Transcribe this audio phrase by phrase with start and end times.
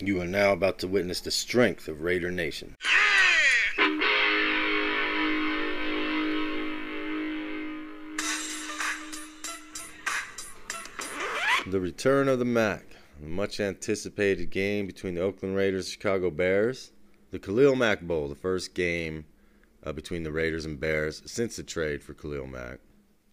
[0.00, 2.76] You are now about to witness the strength of Raider Nation.
[11.66, 12.86] The return of the Mack,
[13.20, 16.92] the much anticipated game between the Oakland Raiders and Chicago Bears.
[17.32, 19.24] The Khalil Mack Bowl, the first game
[19.82, 22.78] uh, between the Raiders and Bears since the trade for Khalil Mack.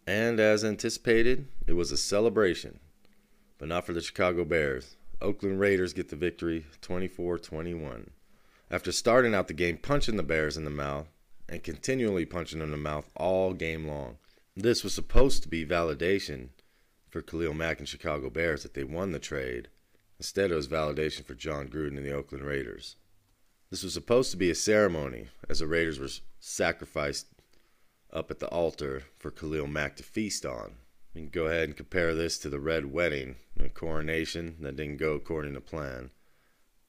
[0.07, 2.79] And as anticipated, it was a celebration,
[3.59, 4.97] but not for the Chicago Bears.
[5.21, 8.09] Oakland Raiders get the victory 24 21.
[8.69, 11.07] After starting out the game punching the Bears in the mouth
[11.47, 14.17] and continually punching them in the mouth all game long.
[14.55, 16.49] This was supposed to be validation
[17.09, 19.69] for Khalil Mack and Chicago Bears that they won the trade.
[20.17, 22.95] Instead, it was validation for Jon Gruden and the Oakland Raiders.
[23.69, 27.27] This was supposed to be a ceremony as the Raiders were sacrificed
[28.11, 30.75] up at the altar for Khalil Mack to feast on.
[31.15, 34.97] You can go ahead and compare this to the Red Wedding, a coronation that didn't
[34.97, 36.09] go according to plan.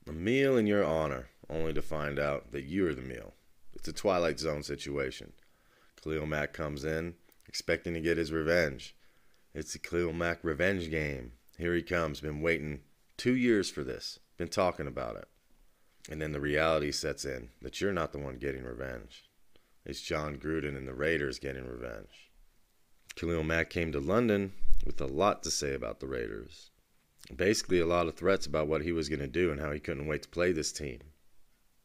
[0.09, 3.35] A meal in your honor, only to find out that you're the meal.
[3.73, 5.33] It's a Twilight Zone situation.
[6.03, 7.15] Khalil Mack comes in,
[7.47, 8.97] expecting to get his revenge.
[9.55, 11.31] It's the Khalil Mack revenge game.
[11.57, 12.81] Here he comes, been waiting
[13.17, 15.29] two years for this, been talking about it.
[16.11, 19.31] And then the reality sets in that you're not the one getting revenge.
[19.85, 22.26] It's Jon Gruden and the Raiders getting revenge.
[23.17, 24.53] Khalil Mack came to London
[24.85, 26.71] with a lot to say about the Raiders.
[27.35, 29.81] Basically, a lot of threats about what he was going to do and how he
[29.81, 31.01] couldn't wait to play this team.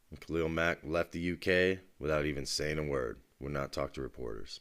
[0.09, 4.01] And Khalil Mack left the UK without even saying a word, would not talk to
[4.01, 4.59] reporters.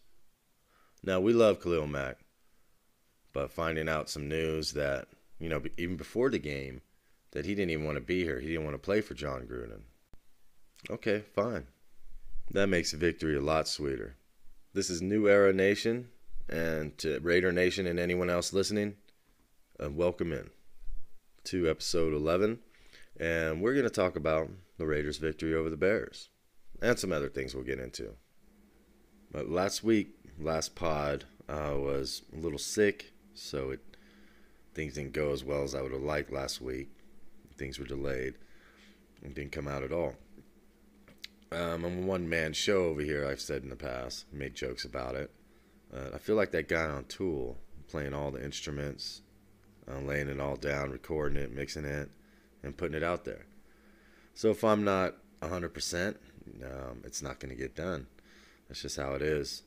[1.02, 2.18] Now, we love Khalil Mack,
[3.32, 5.08] but finding out some news that,
[5.40, 6.82] you know, even before the game,
[7.32, 8.38] that he didn't even want to be here.
[8.38, 9.82] He didn't want to play for Jon Gruden.
[10.88, 11.66] Okay, fine.
[12.52, 14.14] That makes victory a lot sweeter.
[14.72, 16.08] This is New Era Nation,
[16.50, 18.96] and to Raider Nation and anyone else listening,
[19.82, 20.50] uh, welcome in
[21.44, 22.58] to episode 11.
[23.18, 26.28] And we're going to talk about the Raiders' victory over the Bears
[26.82, 28.14] and some other things we'll get into.
[29.30, 33.80] But last week, last pod, I uh, was a little sick, so it
[34.74, 36.90] things didn't go as well as I would have liked last week
[37.60, 38.34] things were delayed
[39.22, 40.14] and didn't come out at all.
[41.52, 44.84] Um, I'm a one man show over here, I've said in the past, made jokes
[44.84, 45.30] about it.
[45.94, 47.56] Uh, I feel like that guy on Tool,
[47.88, 49.22] playing all the instruments,
[49.90, 52.10] uh, laying it all down, recording it, mixing it,
[52.62, 53.46] and putting it out there.
[54.34, 56.16] So if I'm not 100%,
[56.64, 58.06] um, it's not going to get done.
[58.68, 59.62] That's just how it is.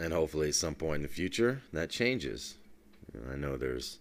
[0.00, 2.56] And hopefully, at some point in the future, that changes.
[3.12, 3.98] You know, I know there's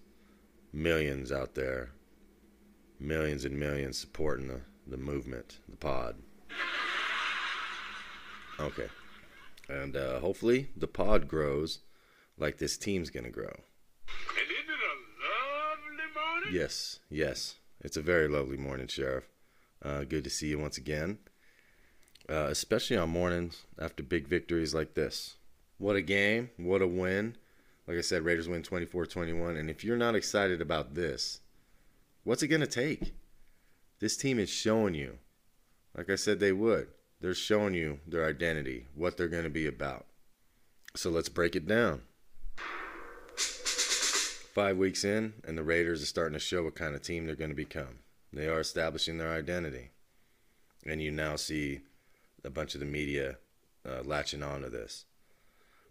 [0.73, 1.91] millions out there
[3.00, 6.16] millions and millions supporting the, the movement, the pod.
[8.59, 8.88] Okay.
[9.67, 11.79] And uh, hopefully the pod grows
[12.37, 13.45] like this team's going to grow.
[13.47, 14.95] And isn't it a
[15.57, 16.49] lovely morning?
[16.53, 17.55] Yes, yes.
[17.81, 19.27] It's a very lovely morning, Sheriff.
[19.83, 21.19] Uh, good to see you once again,
[22.29, 25.35] uh, especially on mornings after big victories like this.
[25.77, 26.49] What a game.
[26.57, 27.35] What a win.
[27.87, 29.57] Like I said, Raiders win 24 21.
[29.57, 31.41] And if you're not excited about this,
[32.25, 33.13] What's it going to take?
[33.99, 35.19] This team is showing you,
[35.95, 36.87] like I said they would,
[37.21, 40.05] they're showing you their identity, what they're going to be about.
[40.95, 42.01] So let's break it down.
[43.35, 47.35] Five weeks in, and the Raiders are starting to show what kind of team they're
[47.35, 47.99] going to become.
[48.31, 49.91] They are establishing their identity.
[50.85, 51.81] And you now see
[52.43, 53.37] a bunch of the media
[53.85, 55.05] uh, latching on to this.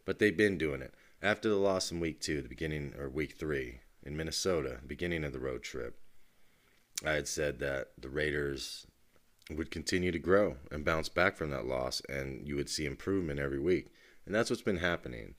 [0.04, 0.94] But they've been doing it.
[1.22, 5.32] After the loss in week two, the beginning, or week three, in Minnesota, beginning of
[5.32, 5.98] the road trip,
[7.04, 8.86] I had said that the Raiders
[9.50, 13.40] would continue to grow and bounce back from that loss, and you would see improvement
[13.40, 13.88] every week.
[14.26, 15.34] And that's what's been happening.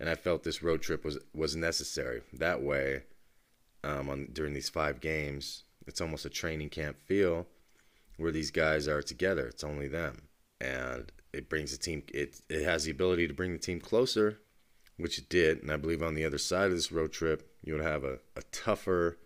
[0.00, 2.22] And I felt this road trip was was necessary.
[2.32, 3.02] That way,
[3.84, 7.46] um, on during these five games, it's almost a training camp feel
[8.16, 9.46] where these guys are together.
[9.46, 10.22] It's only them,
[10.60, 12.02] and it brings the team.
[12.12, 14.38] It it has the ability to bring the team closer,
[14.96, 15.62] which it did.
[15.62, 18.18] And I believe on the other side of this road trip, you would have a,
[18.36, 19.18] a tougher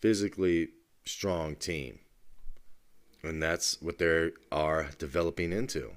[0.00, 0.68] physically
[1.04, 2.00] strong team.
[3.26, 5.92] And that's what they are developing into.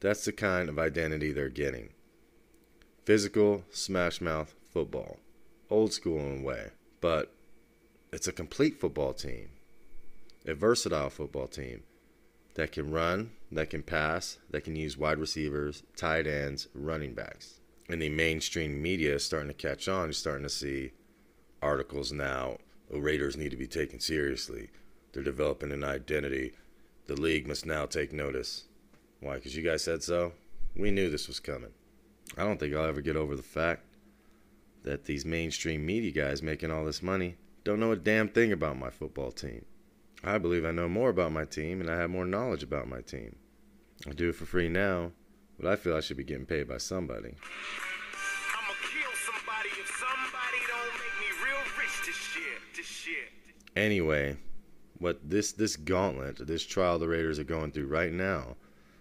[0.00, 1.90] That's the kind of identity they're getting.
[3.04, 5.18] Physical, smash mouth football.
[5.68, 6.70] Old school in a way,
[7.00, 7.32] but
[8.12, 9.50] it's a complete football team.
[10.46, 11.82] A versatile football team
[12.54, 17.60] that can run, that can pass, that can use wide receivers, tight ends, running backs.
[17.88, 20.06] And the mainstream media is starting to catch on.
[20.06, 20.92] You're starting to see
[21.62, 22.58] articles now
[22.92, 24.68] the Raiders need to be taken seriously.
[25.12, 26.52] They're developing an identity.
[27.06, 28.64] The league must now take notice.
[29.20, 29.36] Why?
[29.36, 30.32] Because you guys said so?
[30.74, 31.72] We knew this was coming.
[32.36, 33.84] I don't think I'll ever get over the fact
[34.84, 38.78] that these mainstream media guys making all this money don't know a damn thing about
[38.78, 39.64] my football team.
[40.24, 43.00] I believe I know more about my team and I have more knowledge about my
[43.00, 43.36] team.
[44.08, 45.12] I do it for free now,
[45.58, 47.34] but I feel I should be getting paid by somebody.
[48.54, 52.58] I'ma kill somebody if somebody don't make me real rich this year.
[52.74, 53.24] This year.
[53.76, 54.36] Anyway,
[55.02, 58.56] what this this gauntlet, this trial the Raiders are going through right now,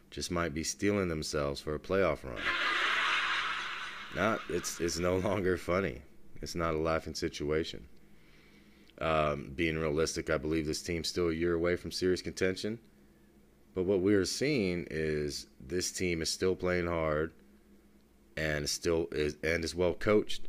[0.10, 2.42] just might be steeling themselves for a playoff run.
[4.16, 6.02] Not it's it's no longer funny.
[6.42, 7.86] It's not a laughing situation.
[9.00, 12.80] Um, being realistic, I believe this team's still a year away from serious contention.
[13.74, 17.32] But what we're seeing is this team is still playing hard
[18.36, 20.48] and still is and is well coached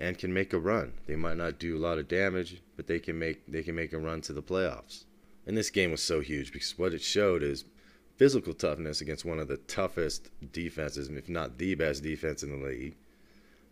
[0.00, 0.94] and can make a run.
[1.06, 3.92] They might not do a lot of damage, but they can make they can make
[3.92, 5.04] a run to the playoffs.
[5.46, 7.64] And this game was so huge because what it showed is
[8.16, 12.66] physical toughness against one of the toughest defenses, if not the best defense in the
[12.66, 12.96] league.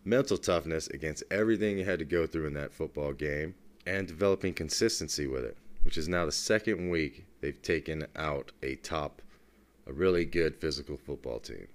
[0.05, 3.55] Mental toughness against everything you had to go through in that football game
[3.85, 8.75] and developing consistency with it, which is now the second week they've taken out a
[8.75, 9.21] top
[9.87, 11.67] a really good physical football team.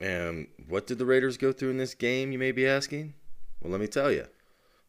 [0.00, 3.14] And what did the Raiders go through in this game, you may be asking?
[3.60, 4.26] Well, let me tell you.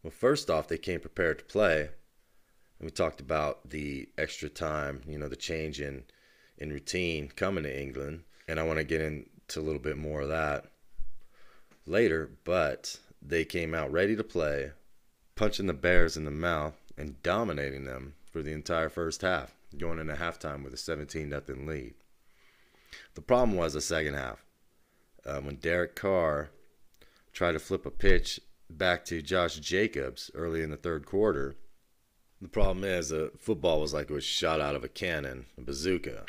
[0.04, 1.90] Well, first off, they came prepared to play.
[2.80, 6.04] And we talked about the extra time, you know, the change in,
[6.58, 8.24] in routine coming to England.
[8.48, 10.66] And I want to get into a little bit more of that
[11.86, 12.30] later.
[12.44, 14.72] But they came out ready to play,
[15.36, 20.00] punching the Bears in the mouth and dominating them for the entire first half, going
[20.00, 21.96] into halftime with a 17 0 lead.
[23.16, 24.46] The problem was the second half.
[25.26, 26.50] Um, when Derek Carr
[27.34, 28.40] tried to flip a pitch
[28.70, 31.56] back to Josh Jacobs early in the third quarter,
[32.42, 35.62] the problem is the football was like it was shot out of a cannon, a
[35.62, 36.26] bazooka.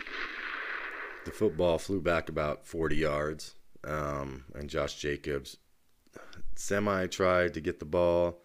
[1.25, 3.55] The football flew back about 40 yards,
[3.85, 5.59] um, and Josh Jacobs
[6.57, 8.43] semi tried to get the ball,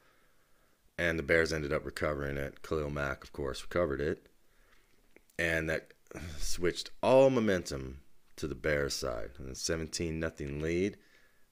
[0.98, 2.62] and the Bears ended up recovering it.
[2.62, 4.28] Khalil Mack, of course, recovered it,
[5.40, 5.94] and that
[6.38, 8.02] switched all momentum
[8.36, 9.32] to the Bears side.
[9.38, 10.98] And the 17 nothing lead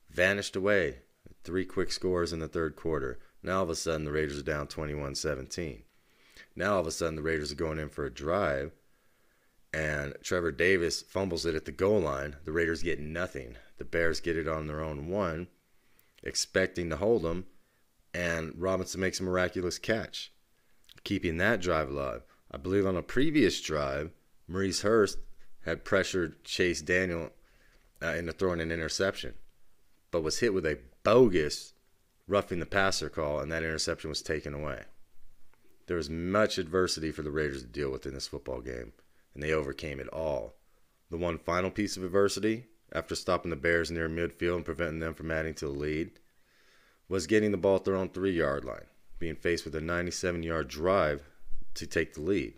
[0.10, 1.00] vanished away.
[1.44, 3.20] Three quick scores in the third quarter.
[3.42, 5.82] Now all of a sudden the Raiders are down 21-17.
[6.56, 8.72] Now all of a sudden the Raiders are going in for a drive
[9.74, 12.36] and Trevor Davis fumbles it at the goal line.
[12.46, 13.58] The Raiders get nothing.
[13.78, 15.48] The Bears get it on their own one,
[16.22, 17.48] expecting to hold them,
[18.14, 20.32] and Robinson makes a miraculous catch,
[21.04, 22.22] keeping that drive alive.
[22.52, 24.12] I believe on a previous drive,
[24.48, 25.18] Maurice Hurst
[25.66, 27.32] had pressured Chase Daniel
[28.02, 29.34] uh, into throwing an interception,
[30.14, 31.74] but was hit with a bogus
[32.28, 34.84] roughing the passer call, and that interception was taken away.
[35.88, 38.94] There was much adversity for the Raiders to deal with in this football game,
[39.34, 40.54] and they overcame it all.
[41.10, 45.16] The one final piece of adversity, after stopping the Bears near midfield and preventing them
[45.16, 46.12] from adding to the lead,
[47.10, 48.86] was getting the ball at their own three yard line,
[49.18, 51.24] being faced with a 97 yard drive
[51.74, 52.54] to take the lead.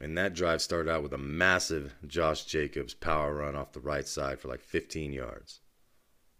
[0.00, 4.08] And that drive started out with a massive Josh Jacobs power run off the right
[4.08, 5.60] side for like 15 yards,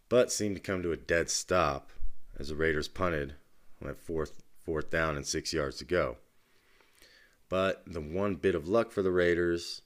[0.08, 1.90] but seemed to come to a dead stop
[2.38, 3.34] as the Raiders punted
[3.80, 6.16] on that fourth fourth down and six yards to go.
[7.48, 9.82] But the one bit of luck for the Raiders,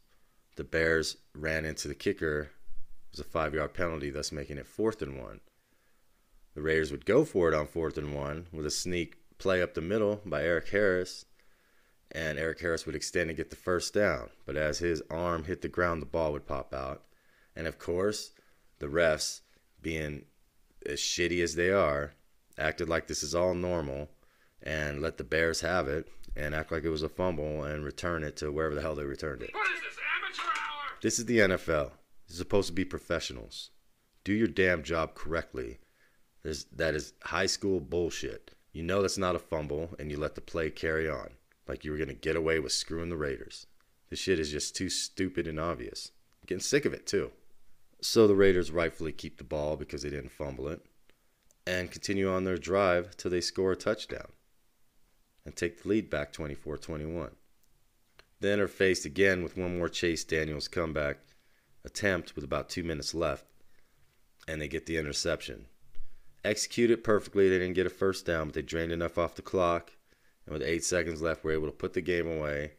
[0.57, 2.41] the Bears ran into the kicker.
[2.43, 5.41] It was a five yard penalty, thus making it fourth and one.
[6.55, 9.75] The Raiders would go for it on fourth and one with a sneak play up
[9.75, 11.27] the middle by Eric Harris,
[12.11, 14.31] and Eric Harris would extend and get the first down.
[14.47, 17.03] But as his arm hit the ground, the ball would pop out.
[17.55, 18.33] And of course,
[18.79, 19.41] the refs,
[19.83, 20.25] being
[20.87, 22.15] as shitty as they are,
[22.59, 24.09] acted like this is all normal
[24.63, 28.23] and let the Bears have it and act like it was a fumble and return
[28.23, 29.51] it to wherever the hell they returned it.
[29.53, 30.99] What is this, amateur hour?
[31.03, 31.91] This is the NFL.
[32.27, 33.71] It's supposed to be professionals.
[34.23, 35.79] Do your damn job correctly.
[36.43, 38.53] There's, that is high school bullshit.
[38.73, 41.31] You know that's not a fumble, and you let the play carry on.
[41.67, 43.67] Like you were going to get away with screwing the Raiders.
[44.11, 46.13] This shit is just too stupid and obvious.
[46.43, 47.31] I'm getting sick of it, too.
[48.03, 50.81] So the Raiders rightfully keep the ball because they didn't fumble it
[51.67, 54.33] and continue on their drive till they score a touchdown
[55.45, 57.33] and take the lead back 24 21.
[58.41, 61.19] Then are faced again with one more Chase Daniels comeback
[61.85, 63.45] attempt with about two minutes left,
[64.49, 65.67] and they get the interception.
[66.45, 67.49] Execute it perfectly.
[67.49, 69.93] They didn't get a first down, but they drained enough off the clock,
[70.47, 72.73] and with eight seconds left, were able to put the game away.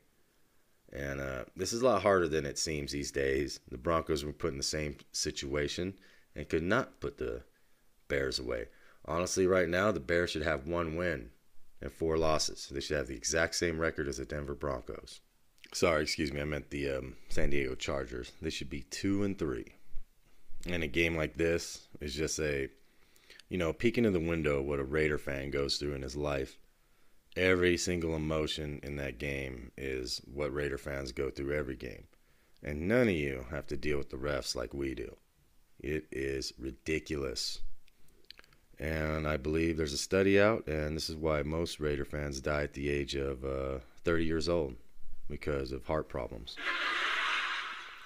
[0.94, 3.60] And uh, this is a lot harder than it seems these days.
[3.70, 5.94] The Broncos were put in the same situation
[6.36, 7.44] and could not put the
[8.08, 8.66] Bears away.
[9.06, 11.30] Honestly, right now, the Bears should have one win
[11.82, 12.68] and four losses.
[12.70, 15.22] They should have the exact same record as the Denver Broncos.
[15.74, 18.34] Sorry, excuse me, I meant the um, San Diego Chargers.
[18.42, 19.76] They should be two and three.
[20.68, 22.70] And a game like this is just a,
[23.50, 26.58] you know, peeking in the window what a Raider fan goes through in his life.
[27.38, 32.04] Every single emotion in that game is what Raider fans go through every game.
[32.64, 35.16] And none of you have to deal with the refs like we do.
[35.80, 37.60] It is ridiculous.
[38.80, 42.64] And I believe there's a study out, and this is why most Raider fans die
[42.64, 44.76] at the age of uh, 30 years old
[45.30, 46.58] because of heart problems.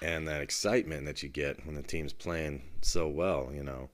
[0.02, 3.88] And that excitement that you get when the team's playing so well, you know,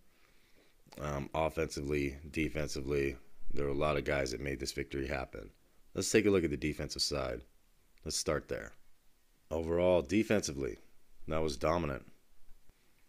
[1.00, 3.16] um, offensively, defensively,
[3.54, 5.50] there were a lot of guys that made this victory happen.
[5.94, 7.42] Let's take a look at the defensive side.
[8.04, 8.72] Let's start there.
[9.50, 10.78] Overall, defensively,
[11.28, 12.06] that was dominant.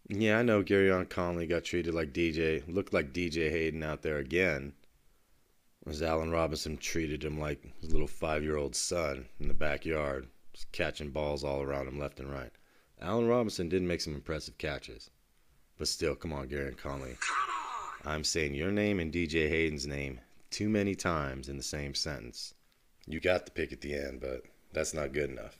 [0.10, 4.18] Yeah, I know Gareon Conley got treated like DJ, looked like DJ Hayden out there
[4.18, 4.74] again.
[5.88, 10.28] As Allen Robinson treated him like his little five year old son in the backyard,
[10.54, 12.52] just catching balls all around him left and right.
[13.02, 15.10] Allen Robinson did make some impressive catches.
[15.78, 17.18] But still, come on, Gareon Conley.
[18.06, 20.20] I'm saying your name and DJ Hayden's name
[20.54, 22.54] too many times in the same sentence.
[23.06, 25.60] You got the pick at the end, but that's not good enough.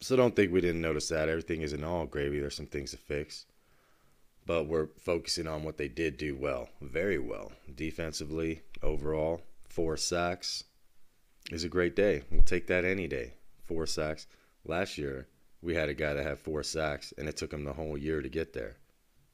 [0.00, 1.28] So don't think we didn't notice that.
[1.28, 2.40] Everything isn't all gravy.
[2.40, 3.46] There's some things to fix
[4.46, 7.52] but we're focusing on what they did do well, very well.
[7.74, 10.64] Defensively, overall, four sacks
[11.50, 12.22] is a great day.
[12.30, 13.34] We'll take that any day.
[13.64, 14.26] Four sacks.
[14.64, 15.28] Last year,
[15.60, 18.20] we had a guy that had four sacks, and it took him the whole year
[18.20, 18.76] to get there.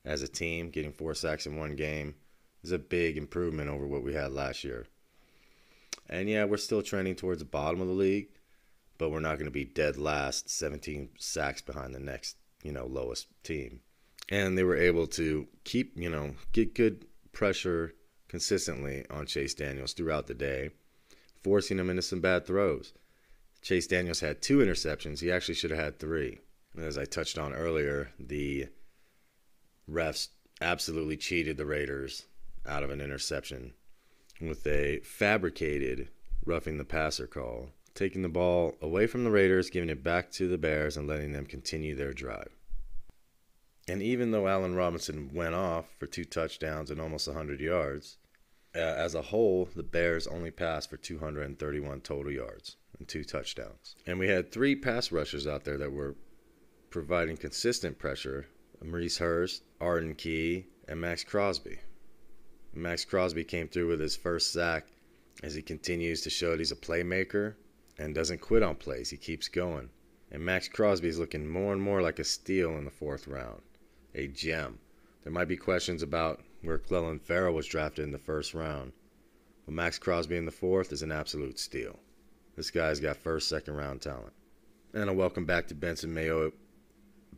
[0.04, 2.14] As a team, getting four sacks in one game
[2.62, 4.86] is a big improvement over what we had last year.
[6.08, 8.28] And yeah, we're still trending towards the bottom of the league,
[8.96, 12.86] but we're not going to be dead last, 17 sacks behind the next, you know,
[12.86, 13.80] lowest team
[14.28, 17.94] and they were able to keep, you know, get good pressure
[18.28, 20.70] consistently on Chase Daniels throughout the day,
[21.42, 22.92] forcing him into some bad throws.
[23.62, 25.20] Chase Daniels had two interceptions.
[25.20, 26.38] He actually should have had three.
[26.74, 28.66] And As I touched on earlier, the
[29.90, 30.28] refs
[30.60, 32.26] absolutely cheated the Raiders
[32.66, 33.72] out of an interception
[34.40, 36.08] with a fabricated
[36.44, 40.48] roughing the passer call, taking the ball away from the Raiders, giving it back to
[40.48, 42.50] the Bears, and letting them continue their drive.
[43.88, 48.18] And even though Allen Robinson went off for two touchdowns and almost 100 yards,
[48.74, 53.96] uh, as a whole, the Bears only passed for 231 total yards and two touchdowns.
[54.06, 56.16] And we had three pass rushers out there that were
[56.90, 58.46] providing consistent pressure
[58.84, 61.80] Maurice Hurst, Arden Key, and Maxx Crosby.
[62.74, 64.86] Maxx Crosby came through with his first sack
[65.42, 67.54] as he continues to show that he's a playmaker
[67.98, 69.10] and doesn't quit on plays.
[69.10, 69.90] He keeps going.
[70.30, 73.62] And Maxx Crosby is looking more and more like a steal in the fourth round
[74.14, 74.78] a gem.
[75.22, 78.92] There might be questions about where Clelin Ferrell was drafted in the first round,
[79.64, 81.98] but Maxx Crosby in the fourth is an absolute steal.
[82.56, 84.32] This guy's got first, second round talent.
[84.92, 86.52] And a welcome back to Benson Mayo,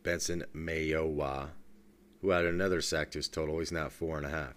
[0.01, 1.49] Benson Mayowa,
[2.21, 3.59] who added another sack to his total.
[3.59, 4.55] He's now four and a half.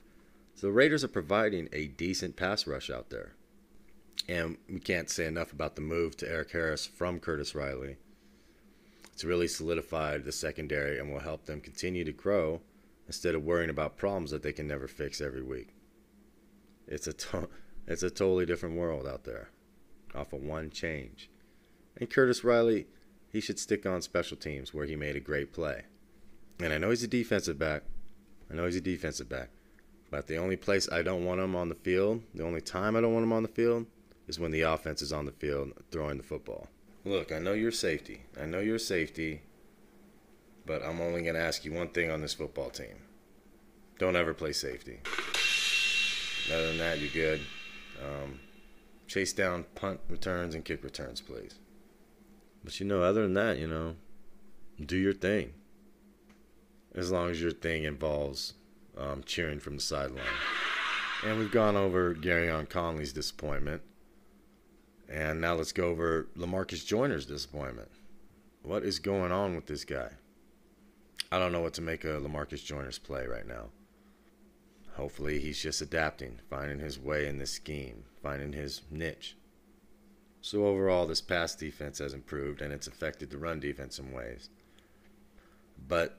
[0.54, 3.32] So the Raiders are providing a decent pass rush out there.
[4.28, 7.96] And we can't say enough about the move to Eric Harris from Curtis Riley
[9.14, 12.60] it's really solidified the secondary and will help them continue to grow
[13.06, 15.68] instead of worrying about problems that they can never fix every week.
[16.88, 17.48] It's a to-
[17.86, 19.50] it's a totally different world out there
[20.16, 21.30] off of one change.
[21.96, 22.88] And Curtis Riley,
[23.30, 25.84] he should stick on special teams where he made a great play.
[26.58, 27.84] And I know he's a defensive back.
[28.50, 29.50] I know he's a defensive back.
[30.14, 33.00] But the only place I don't want him on the field, the only time I
[33.00, 33.86] don't want him on the field,
[34.28, 36.68] is when the offense is on the field throwing the football.
[37.04, 38.22] Look, I know you're safety.
[38.40, 39.42] I know you're safety,
[40.64, 42.94] but I'm only going to ask you one thing on this football team.
[43.98, 45.00] Don't ever play safety.
[46.54, 47.40] Other than that, you're good.
[48.00, 48.38] Um,
[49.08, 51.56] chase down punt returns and kick returns, please.
[52.62, 53.96] But you know, other than that, you know,
[54.80, 55.54] do your thing.
[56.94, 58.54] As long as your thing involves
[58.98, 60.22] um, cheering from the sideline.
[61.24, 63.82] And we've gone over Gareon Conley's disappointment.
[65.08, 67.90] And now let's go over Lamarcus Joyner's disappointment.
[68.62, 70.10] What is going on with this guy?
[71.30, 73.70] I don't know what to make of Lamarcus Joyner's play right now.
[74.96, 79.36] Hopefully, he's just adapting, finding his way in this scheme, finding his niche.
[80.40, 84.50] So, overall, this pass defense has improved and it's affected the run defense in ways.
[85.88, 86.18] But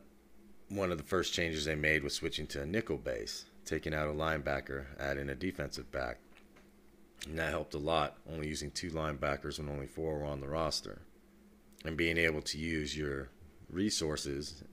[0.70, 4.08] one of the first changes they made was switching to a nickel base, taking out
[4.08, 6.18] a linebacker, adding a defensive back.
[7.28, 10.48] And that helped a lot, only using two linebackers when only four were on the
[10.48, 11.02] roster.
[11.84, 13.30] And being able to use your
[13.70, 14.64] resources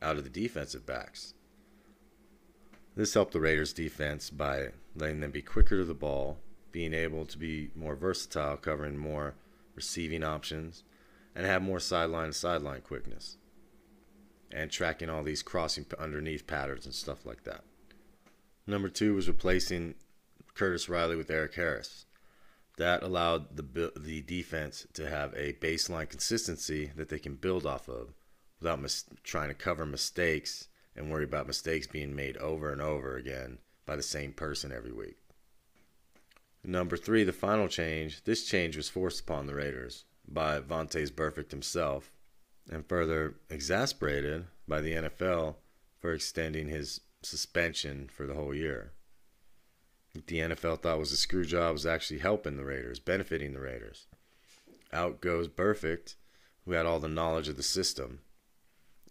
[0.00, 1.34] out of the defensive backs.
[2.96, 6.38] This helped the Raiders' defense by letting them be quicker to the ball,
[6.70, 9.34] being able to be more versatile, covering more
[9.74, 10.84] receiving options,
[11.34, 13.36] and have more sideline to sideline quickness.
[14.56, 17.64] And tracking all these crossing underneath patterns and stuff like that.
[18.68, 19.96] Number two was replacing
[20.54, 22.06] Curtis Riley with Eric Harris.
[22.76, 27.88] That allowed the the defense to have a baseline consistency that they can build off
[27.88, 28.14] of
[28.60, 33.16] without mis- trying to cover mistakes and worry about mistakes being made over and over
[33.16, 35.16] again by the same person every week.
[36.62, 38.22] Number three, the final change.
[38.22, 42.12] This change was forced upon the Raiders by Vontaze Burfict himself
[42.70, 45.56] and further exasperated by the NFL
[46.00, 48.92] for extending his suspension for the whole year.
[50.14, 54.06] The NFL thought was a screw job was actually helping the Raiders, benefiting the Raiders.
[54.92, 56.14] Out goes Burfict,
[56.64, 58.20] who had all the knowledge of the system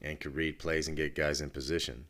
[0.01, 2.05] and could read plays and get guys in position.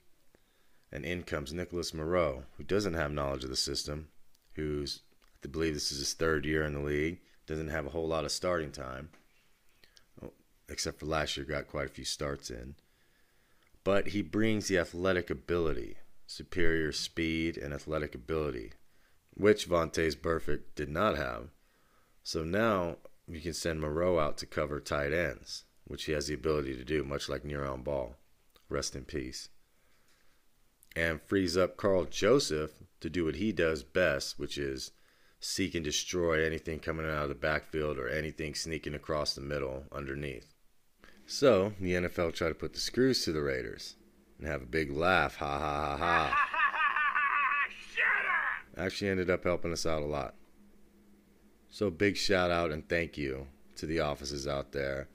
[0.91, 4.09] And in comes Nicholas Morrow, who doesn't have knowledge of the system,
[4.55, 5.01] who's,
[5.43, 8.25] I believe this is his third year in the league, doesn't have a whole lot
[8.25, 9.09] of starting time,
[10.69, 12.75] except for last year, got quite a few starts in.
[13.83, 18.73] But he brings the athletic ability, superior speed and athletic ability,
[19.33, 21.49] which Vontaze Burfict did not have.
[22.23, 26.33] So now you can send Morrow out to cover tight ends, which he has the
[26.33, 28.15] ability to do, much like Neiron Ball.
[28.69, 29.49] Rest in peace.
[30.95, 34.91] And frees up Karl Joseph to do what he does best, which is
[35.39, 39.83] seek and destroy anything coming out of the backfield or anything sneaking across the middle
[39.91, 40.52] underneath.
[41.25, 43.95] So the NFL tried to put the screws to the Raiders
[44.37, 46.49] and have a big laugh, ha ha ha ha.
[48.75, 50.33] Actually ended up helping us out a lot.
[51.69, 55.07] So big shout out and thank you to the offices out there.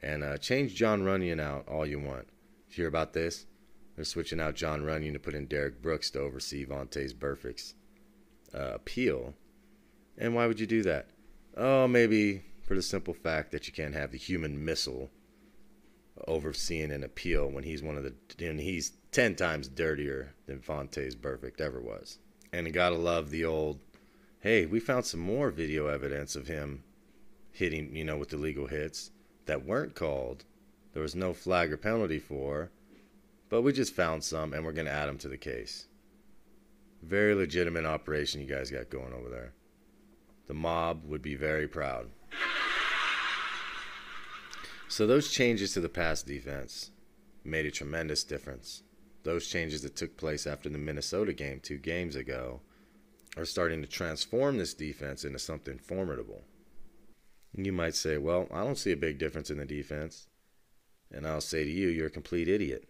[0.00, 2.28] And uh, change Jon Runyan out all you want.
[2.68, 3.46] If you hear about this,
[3.94, 7.74] they're switching out Jon Runyan to put in Derrick Brooks to oversee Vontaze Burfict's
[8.54, 9.34] uh, appeal.
[10.18, 11.08] And why would you do that?
[11.56, 15.10] Oh, maybe for the simple fact that you can't have the human missile
[16.26, 18.14] overseeing an appeal when he's one of the
[18.46, 22.18] and he's ten times dirtier than Vontaze Burfict ever was.
[22.52, 23.80] And you gotta love the old
[24.40, 26.84] hey, we found some more video evidence of him
[27.50, 29.10] hitting, you know, with illegal hits
[29.46, 30.44] that weren't called.
[30.92, 32.70] There was no flag or penalty for,
[33.48, 35.86] but we just found some and we're going to add them to the case.
[37.02, 39.52] Very legitimate operation you guys got going over there.
[40.46, 42.10] The mob would be very proud.
[44.96, 46.90] So, those changes to the pass defense
[47.44, 48.82] made a tremendous difference.
[49.24, 52.62] Those changes that took place after the Minnesota game two games ago
[53.36, 56.44] are starting to transform this defense into something formidable.
[57.54, 60.28] You might say, well, I don't see a big difference in the defense.
[61.12, 62.88] And I'll say to you, you're a complete idiot.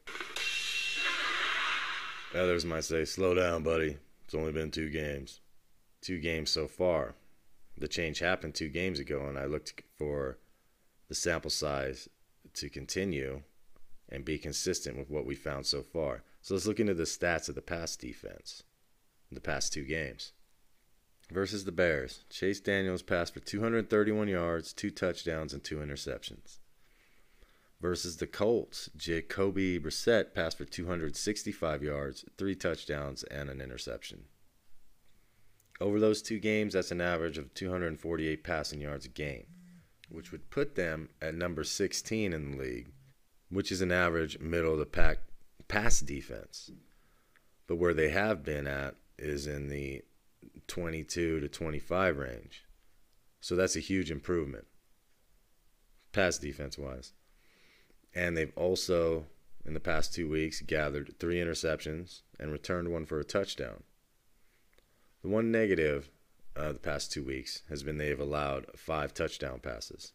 [2.32, 3.96] Others might say, slow down, buddy.
[4.26, 5.40] It's only been two games.
[6.02, 7.16] Two games so far.
[7.76, 10.38] The change happened two games ago, and I looked for
[11.08, 12.08] the sample size
[12.54, 13.42] to continue
[14.08, 16.22] and be consistent with what we found so far.
[16.42, 18.62] So let's look into the stats of the pass defense,
[19.30, 20.32] the past two games
[21.32, 22.24] versus the Bears.
[22.30, 26.58] Chase Daniels passed for 231 yards, two touchdowns, and two interceptions.
[27.80, 34.24] Versus the Colts, Jacoby Brissett passed for 265 yards, three touchdowns, and an interception.
[35.78, 39.46] Over those two games, that's an average of 248 passing yards a game,
[40.08, 42.92] which would put them at number 16 in the league,
[43.50, 45.18] which is an average middle of the pack
[45.68, 46.70] pass defense.
[47.66, 50.02] But where they have been at is in the
[50.68, 52.64] 22 to 25 range.
[53.40, 54.66] So that's a huge improvement,
[56.12, 57.12] pass defense wise.
[58.14, 59.26] And they've also,
[59.64, 63.82] in the past two weeks, gathered three interceptions and returned one for a touchdown.
[65.22, 66.08] The one negative
[66.56, 70.12] uh, the past two weeks has been they've allowed five touchdown passes.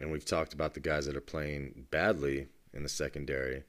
[0.00, 3.64] And we've talked about the guys that are playing badly in the secondary.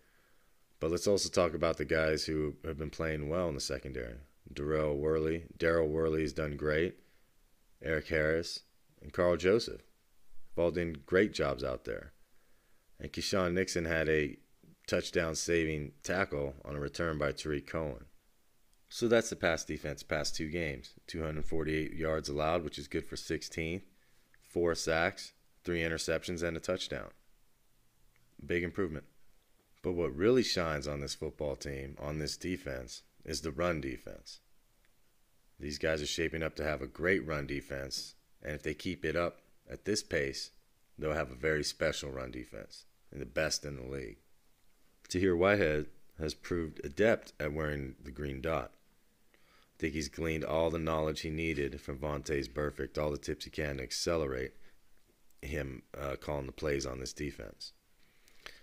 [0.79, 4.15] But let's also talk about the guys who have been playing well in the secondary.
[4.51, 5.43] Daryl Worley.
[5.57, 6.95] Daryl Worley has done great.
[7.83, 8.61] Eric Harris
[9.01, 9.81] and Karl Joseph
[10.55, 12.13] have all done great jobs out there.
[12.99, 14.37] And Keisean Nixon had a
[14.87, 18.05] touchdown saving tackle on a return by Tarik Cohen.
[18.93, 20.95] So that's the pass defense past two games.
[21.08, 23.84] 248 yards allowed, which is good for 16th.
[24.41, 25.32] Four sacks,
[25.63, 27.08] three interceptions, and a touchdown.
[28.45, 29.06] Big improvement.
[29.82, 34.41] But what really shines on this football team, on this defense, is the run defense.
[35.58, 39.06] These guys are shaping up to have a great run defense, and if they keep
[39.06, 39.39] it up
[39.71, 40.51] at this pace,
[40.99, 44.17] they'll have a very special run defense and the best in the league.
[45.08, 45.86] Tahir Whitehead
[46.19, 48.71] has proved adept at wearing the green dot.
[49.82, 53.46] I think he's gleaned all the knowledge he needed from Vontaze Burfict, all the tips
[53.46, 54.54] he can to accelerate
[55.41, 57.74] him uh, calling the plays on this defense.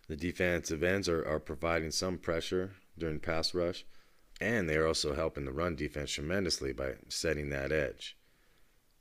[0.07, 3.85] The defensive ends are, are providing some pressure during pass rush,
[4.41, 8.17] and they are also helping the run defense tremendously by setting that edge.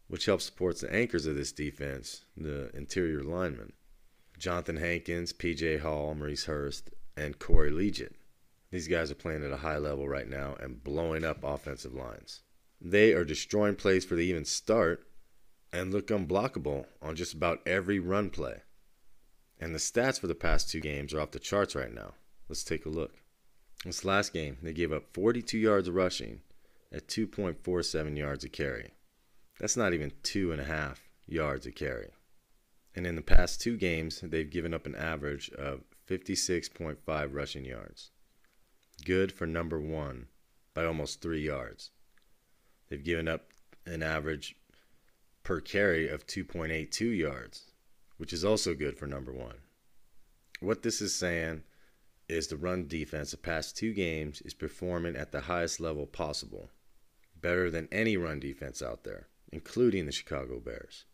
[0.08, 3.74] which helps support the anchors of this defense, the interior linemen.
[4.40, 8.14] Johnathan Hankins, PJ Hall, Maurice Hurst, and Corey Liuget.
[8.78, 12.44] These guys are playing at a high level right now and blowing up offensive lines.
[12.80, 15.08] They are destroying plays for the even start
[15.74, 18.62] and look unblockable on just about every run play.
[19.60, 22.14] And the stats for the past two games are off the charts right now.
[22.48, 23.16] Let's take a look.
[23.84, 26.42] This last game, they gave up 42 yards rushing
[26.92, 28.92] at 2.47 yards a carry.
[29.60, 32.12] That's not even two and a half yards a carry.
[32.94, 38.12] And in the past two games, they've given up an average of 56.5 rushing yards.
[39.06, 40.28] Good for number one
[40.74, 41.92] by almost three yards.
[42.90, 43.52] They've given up
[43.86, 44.56] an average
[45.44, 47.72] per carry of 2.82 yards,
[48.18, 49.60] which is also good for number one.
[50.60, 51.64] What this is saying
[52.28, 56.70] is the run defense the past two games is performing at the highest level possible,
[57.40, 61.06] better than any run defense out there, including the Chicago Bears.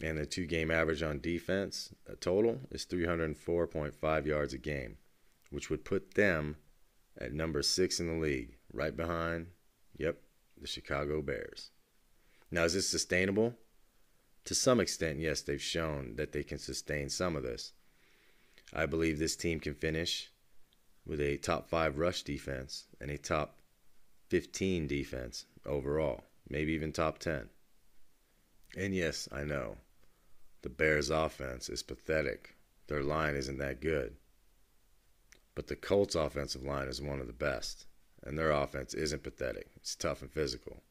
[0.00, 4.98] And the two game average on defense a total is 304.5 yards a game,
[5.50, 6.56] which would put them
[7.18, 9.48] at number six in the league, right behind,
[9.96, 10.20] yep,
[10.60, 11.70] the Chicago Bears.
[12.50, 13.54] Now, is this sustainable?
[14.46, 17.72] To some extent, yes, they've shown that they can sustain some of this.
[18.72, 20.30] I believe this team can finish
[21.06, 23.60] with a top five rush defense and a top
[24.28, 27.48] 15 defense overall, maybe even top 10.
[28.76, 29.76] And yes, I know
[30.62, 32.56] the Bears' offense is pathetic.
[32.86, 34.16] Their line isn't that good.
[35.54, 37.86] But the Colts' offensive line is one of the best,
[38.22, 39.70] and their offense isn't pathetic.
[39.76, 40.82] It's tough and physical.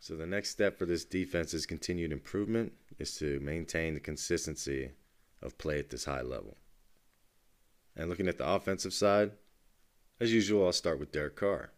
[0.00, 4.92] So the next step for this defense's continued improvement is to maintain the consistency
[5.42, 6.56] of play at this high level.
[7.96, 9.32] And looking at the offensive side,
[10.20, 11.72] as usual, I'll start with Derek Carr.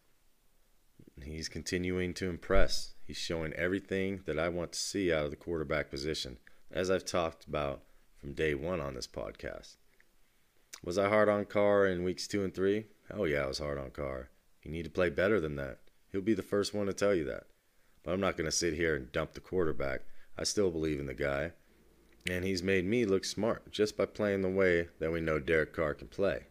[1.23, 2.95] He's continuing to impress.
[3.07, 6.39] He's showing everything that I want to see out of the quarterback position,
[6.71, 7.83] as I've talked about
[8.19, 9.77] from day one on this podcast.
[10.83, 12.87] Was I hard on Carr in weeks two and three?
[13.11, 14.31] Hell yeah, I was hard on Carr.
[14.63, 15.79] You need to play better than that.
[16.11, 17.45] He'll be the first one to tell you that.
[18.03, 20.01] But I'm not going to sit here and dump the quarterback.
[20.39, 21.53] I still believe in the guy.
[22.29, 25.75] And he's made me look smart just by playing the way that we know Derek
[25.75, 26.47] Carr can play.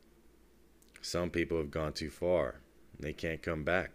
[1.01, 2.61] Some people have gone too far.
[2.95, 3.91] And they can't come back.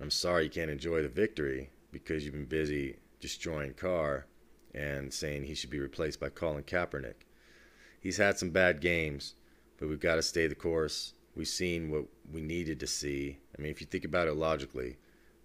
[0.00, 4.26] I'm sorry you can't enjoy the victory because you've been busy destroying Carr
[4.74, 7.26] and saying he should be replaced by Colin Kaepernick.
[8.00, 9.34] He's had some bad games,
[9.82, 11.12] but we've got to stay the course.
[11.34, 13.38] We've seen what we needed to see.
[13.58, 14.96] I mean, if you think about it logically,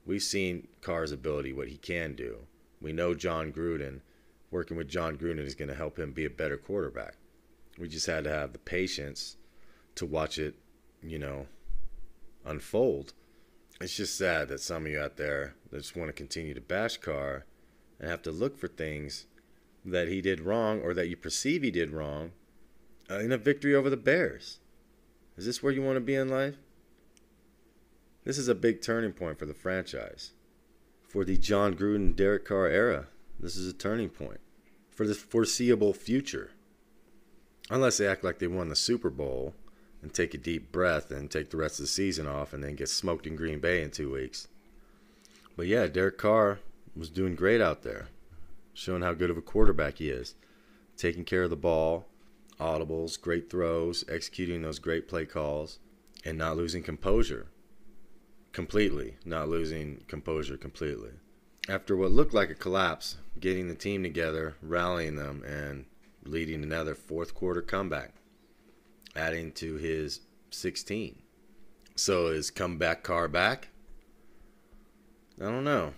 [0.06, 2.42] we've seen Carr's ability, what he can do.
[2.80, 4.02] We know Jon Gruden,
[4.52, 7.16] working with Jon Gruden is going to help him be a better quarterback.
[7.80, 9.38] We just had to have the patience
[9.96, 10.54] to watch it,
[11.02, 11.48] you know,
[12.46, 13.14] unfold.
[13.82, 16.62] It's just sad that some of you out there that just want to continue to
[16.62, 17.46] bash Carr
[18.00, 19.26] and have to look for things
[19.84, 22.34] that he did wrong or that you perceive he did wrong
[23.10, 24.60] Uh, in a victory over the Bears.
[25.38, 26.56] Is this where you want to be in life?
[28.26, 30.32] This is a big turning point for the franchise.
[31.08, 33.08] For the Jon Gruden Derek Carr era,
[33.40, 34.42] this is a turning point.
[34.92, 36.52] For the foreseeable future.
[37.70, 39.54] Unless they act like they won the Super Bowl
[40.02, 42.76] and take a deep breath and take the rest of the season off and then
[42.76, 44.48] get smoked in Green Bay in two weeks.
[45.56, 46.60] But yeah, Derek Carr
[46.96, 48.08] was doing great out there,
[48.74, 50.36] showing how good of a quarterback he is,
[50.98, 52.06] taking care of the ball,
[52.60, 55.80] audibles, great throws, executing those great play calls,
[56.26, 57.48] and not losing composure
[58.58, 61.12] completely, not losing composure completely.
[61.70, 65.86] After what looked like a collapse, getting the team together, rallying them, and
[66.24, 68.16] leading another fourth quarter comeback,
[69.16, 71.22] adding to his 16.
[71.96, 73.68] So is comeback Carr back?
[75.40, 75.94] I don't know.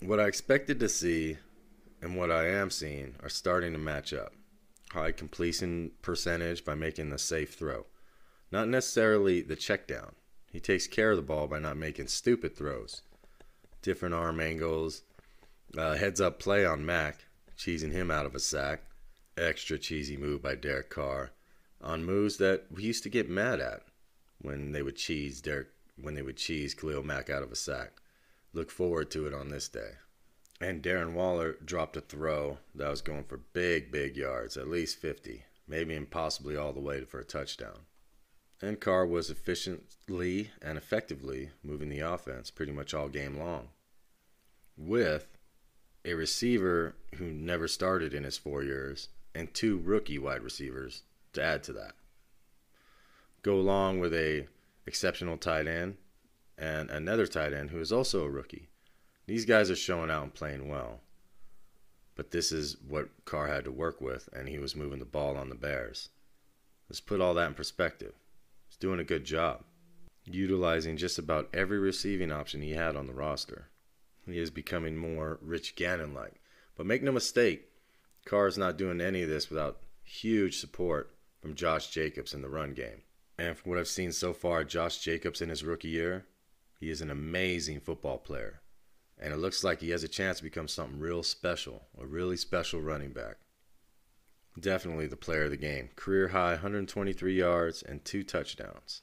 [0.00, 1.38] What I expected to see
[2.02, 4.34] and what I am seeing are starting to match up.
[4.92, 7.86] High completion percentage by making the safe throw.
[8.50, 10.14] Not necessarily the check down,
[10.50, 13.02] he takes care of the ball by not making stupid throws.
[13.82, 15.02] Different arm angles,
[15.76, 18.82] uh, heads up play on Mack, cheesing him out of a sack.
[19.36, 21.30] Extra cheesy move by Derek Carr
[21.80, 23.82] on moves that we used to get mad at
[24.40, 25.68] when they would cheese Derek
[26.00, 27.92] when they would cheese Khalil Mack out of a sack.
[28.52, 29.92] Look forward to it on this day.
[30.60, 34.98] And Darren Waller dropped a throw that was going for big, big yards, at least
[34.98, 37.86] 50, maybe and possibly all the way for a touchdown.
[38.60, 43.68] And Carr was efficiently and effectively moving the offense pretty much all game long.
[44.76, 45.28] With
[46.04, 51.02] a receiver who never started in his four years and two rookie wide receivers
[51.34, 51.92] to add to that.
[53.42, 54.46] Go along with a
[54.86, 55.96] exceptional tight end
[56.56, 58.68] and another tight end who is also a rookie.
[59.28, 61.00] These guys are showing out and playing well.
[62.16, 65.36] But this is what Carr had to work with, and he was moving the ball
[65.36, 66.08] on the Bears.
[66.88, 68.14] Let's put all that in perspective.
[68.66, 69.64] He's doing a good job,
[70.24, 73.68] utilizing just about every receiving option he had on the roster.
[74.26, 76.40] He is becoming more Rich Gannon like.
[76.74, 77.68] But make no mistake,
[78.24, 82.48] Carr is not doing any of this without huge support from Josh Jacobs in the
[82.48, 83.02] run game.
[83.36, 86.24] And from what I've seen so far, Josh Jacobs in his rookie year,
[86.80, 88.62] he is an amazing football player.
[89.20, 92.36] And it looks like he has a chance to become something real special, a really
[92.36, 93.36] special running back.
[94.58, 95.90] Definitely the player of the game.
[95.96, 99.02] Career high 123 yards and two touchdowns.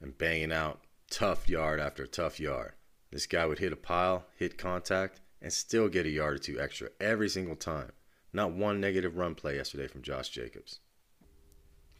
[0.00, 2.72] And banging out tough yard after tough yard.
[3.10, 6.60] This guy would hit a pile, hit contact, and still get a yard or two
[6.60, 7.92] extra every single time.
[8.32, 10.78] Not one negative run play yesterday from Josh Jacobs.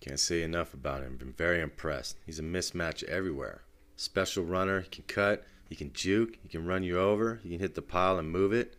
[0.01, 1.17] Can't say enough about him.
[1.17, 2.17] Been very impressed.
[2.25, 3.63] He's a mismatch everywhere.
[3.97, 4.81] Special runner.
[4.81, 5.45] He can cut.
[5.71, 6.37] He can juke.
[6.43, 7.41] He can run you over.
[7.45, 8.77] He can hit the pile and move it.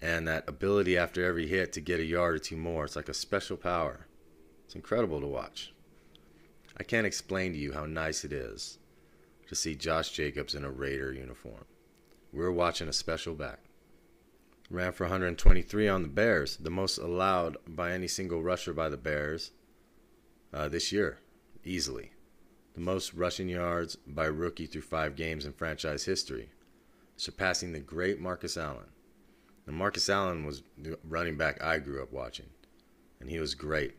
[0.00, 2.86] And that ability after every hit to get a yard or two more.
[2.86, 4.06] It's like a special power.
[4.64, 5.74] It's incredible to watch.
[6.78, 8.78] I can't explain to you how nice it is
[9.48, 11.66] to see Josh Jacobs in a Raider uniform.
[12.32, 13.58] We're watching a special back.
[14.70, 18.96] Ran for 123 on the Bears, the most allowed by any single rusher by the
[18.96, 19.50] Bears
[20.54, 21.18] uh, this year,
[21.62, 22.11] easily.
[22.74, 26.48] The most rushing yards by rookie through five games in franchise history,
[27.16, 28.88] surpassing the great Marcus Allen.
[29.66, 32.48] And Marcus Allen was the running back I grew up watching,
[33.20, 33.94] and he was great.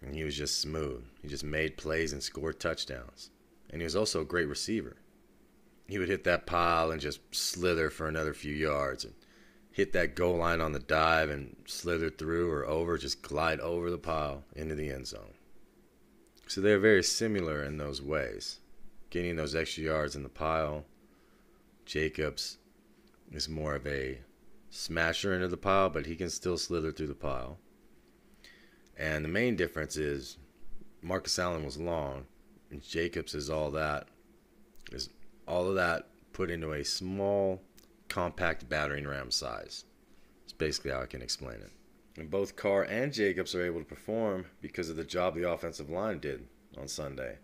[0.00, 1.04] And he was just smooth.
[1.20, 3.30] He just made plays and scored touchdowns.
[3.70, 4.96] And he was also a great receiver.
[5.86, 9.14] He would hit that pile and just slither for another few yards and
[9.70, 13.90] hit that goal line on the dive and slither through or over, just glide over
[13.90, 15.34] the pile into the end zone.
[16.52, 18.60] So they're very similar in those ways.
[19.08, 20.84] Getting those extra yards in the pile.
[21.86, 22.58] Jacobs
[23.30, 24.18] is more of a
[24.68, 27.56] smasher into the pile, but he can still slither through the pile.
[28.98, 30.36] And the main difference is
[31.00, 32.26] Marcus Allen was long,
[32.70, 34.08] and Jacobs is all that.
[34.92, 35.08] Is
[35.48, 37.62] all of that put into a small
[38.10, 39.86] compact battering ram size.
[40.44, 41.72] It's basically how I can explain it.
[42.16, 45.88] And both Carr and Jacobs are able to perform because of the job the offensive
[45.88, 46.46] line did
[46.78, 47.38] on Sunday.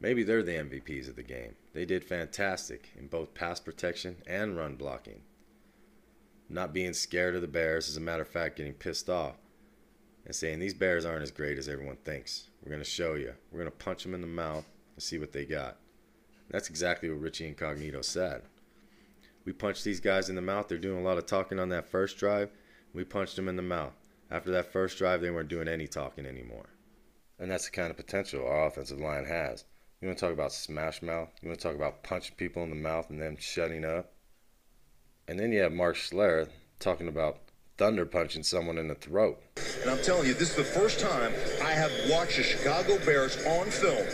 [0.00, 1.54] Maybe they're the MVPs of the game.
[1.72, 5.22] They did fantastic in both pass protection and run blocking.
[6.48, 9.36] Not being scared of the Bears, as a matter of fact, getting pissed off
[10.26, 12.48] and saying these Bears aren't as great as everyone thinks.
[12.62, 13.34] We're going to show you.
[13.50, 15.76] We're going to punch them in the mouth and see what they got.
[16.50, 18.42] That's exactly what Richie Incognito said.
[19.44, 20.68] We punched these guys in the mouth.
[20.68, 22.50] They're doing a lot of talking on that first drive.
[22.94, 23.92] We punched them in the mouth.
[24.30, 26.70] After that first drive, they weren't doing any talking anymore.
[27.40, 29.64] And that's the kind of potential our offensive line has.
[30.00, 31.28] You want to talk about smash mouth?
[31.42, 34.12] You want to talk about punching people in the mouth and them shutting up?
[35.26, 37.38] And then you have Mark Schlereth talking about
[37.76, 39.42] thunder punching someone in the throat.
[39.82, 43.44] And I'm telling you, this is the first time I have watched the Chicago Bears
[43.44, 44.06] on film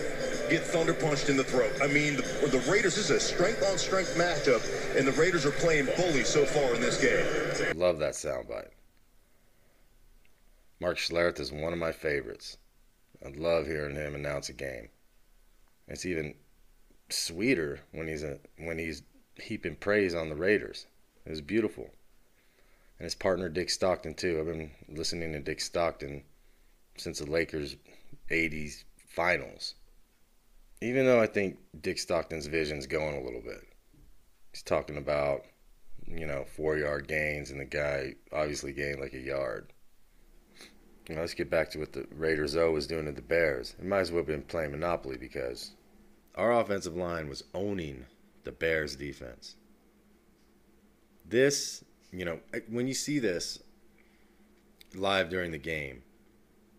[0.50, 1.72] get thunder punched in the throat.
[1.80, 4.60] I mean, the, the Raiders, this is a strength on strength matchup,
[4.98, 7.78] and the Raiders are playing bully so far in this game.
[7.78, 8.70] Love that soundbite.
[10.80, 12.56] Mark Schlereth is one of my favorites.
[13.24, 14.88] I love hearing him announce a game.
[15.86, 16.34] It's even
[17.10, 19.02] sweeter when he's a, when he's
[19.36, 20.86] heaping praise on the Raiders.
[21.26, 21.90] It was beautiful.
[22.98, 24.38] And his partner Dick Stockton too.
[24.40, 26.22] I've been listening to Dick Stockton
[26.96, 27.76] since the Lakers
[28.30, 29.74] 80s finals
[30.80, 33.62] even though I think Dick Stockton's vision's going a little bit,
[34.52, 35.42] he's talking about,
[36.06, 39.72] you know, four yard gains, and the guy obviously gained like a yard.
[41.08, 43.74] You know, let's get back to what the Raiders O was doing to the Bears.
[43.78, 45.72] It might as well have been playing Monopoly because
[46.36, 48.06] our offensive line was owning
[48.44, 49.56] the Bears defense.
[51.26, 52.38] This, you know,
[52.68, 53.60] when you see this
[54.94, 56.02] live during the game,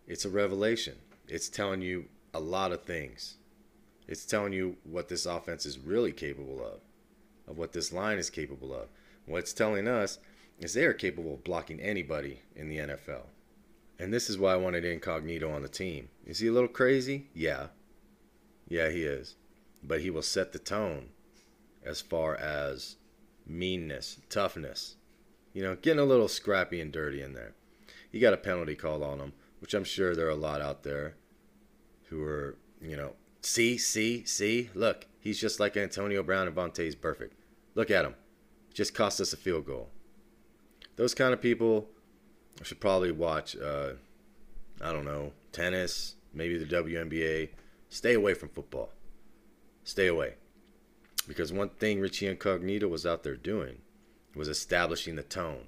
[0.06, 0.96] it's a revelation.
[1.28, 3.36] It's telling you a lot of things
[4.12, 6.80] it's telling you what this offense is really capable of,
[7.48, 8.88] of what this line is capable of.
[9.24, 10.18] What it's telling us
[10.58, 13.22] is they are capable of blocking anybody in the NFL.
[13.98, 16.10] And this is why I wanted Incognito on the team.
[16.26, 17.28] Is he a little crazy?
[17.32, 17.68] Yeah.
[18.68, 19.36] Yeah, he is.
[19.82, 21.08] But he will set the tone
[21.82, 22.96] as far as
[23.46, 24.96] meanness, toughness.
[25.54, 27.54] You know, getting a little scrappy and dirty in there.
[28.10, 30.82] He got a penalty call on him, which I'm sure there are a lot out
[30.82, 31.14] there
[32.10, 34.70] who are, you know, See, see, see.
[34.74, 37.32] Look, he's just like Antonio Brown and Vontaze Burfict.
[37.74, 38.14] Look at him.
[38.72, 39.90] Just cost us a field goal.
[40.96, 41.88] Those kind of people
[42.62, 43.94] should probably watch, uh,
[44.80, 47.50] I don't know, tennis, maybe the WNBA.
[47.88, 48.90] Stay away from football.
[49.84, 50.34] Stay away.
[51.26, 53.78] Because one thing Richie Incognito was out there doing
[54.34, 55.66] was establishing the tone,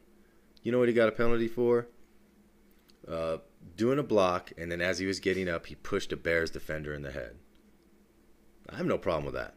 [0.63, 1.89] You know what he got a penalty for?
[3.07, 3.39] Uh,
[3.77, 6.95] doing a block, and then as he was getting up, he pushed a Bears defender
[6.95, 7.37] in the head.
[8.69, 9.55] I have no problem with that.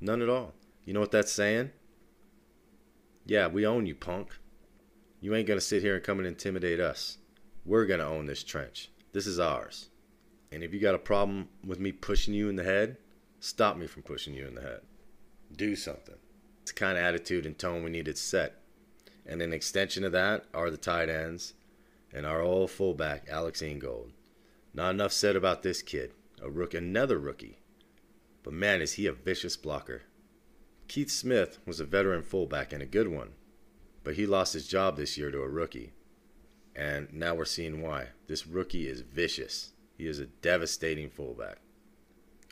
[0.00, 0.54] None at all.
[0.84, 1.70] You know what that's saying?
[3.24, 4.38] Yeah, we own you, punk.
[5.20, 7.18] You ain't going to sit here and come and intimidate us.
[7.64, 8.90] We're going to own this trench.
[9.12, 9.88] This is ours.
[10.52, 12.98] And if you got a problem with me pushing you in the head,
[13.40, 14.80] stop me from pushing you in the head.
[15.56, 16.14] Do something.
[16.62, 18.60] It's the kind of attitude and tone we needed set.
[19.24, 21.54] And an extension of that are the tight ends
[22.12, 24.12] and our old fullback, Alex Ingold.
[24.72, 27.58] Not enough said about this kid, a rook, another rookie.
[28.46, 30.02] But man, is he a vicious blocker.
[30.86, 33.30] Keith Smith was a veteran fullback and a good one,
[34.04, 35.94] but he lost his job this year to a rookie.
[36.72, 38.10] And now we're seeing why.
[38.28, 39.72] This rookie is vicious.
[39.98, 41.58] He is a devastating fullback.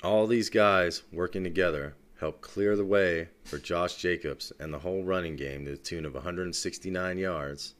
[0.02, 5.04] All these guys working together helped clear the way for Josh Jacobs and the whole
[5.04, 7.76] running game to the tune of 169 yards.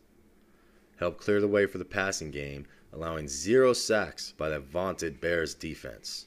[1.01, 5.53] Helped clear the way for the passing game, allowing zero sacks by that vaunted Bears
[5.53, 6.27] defense.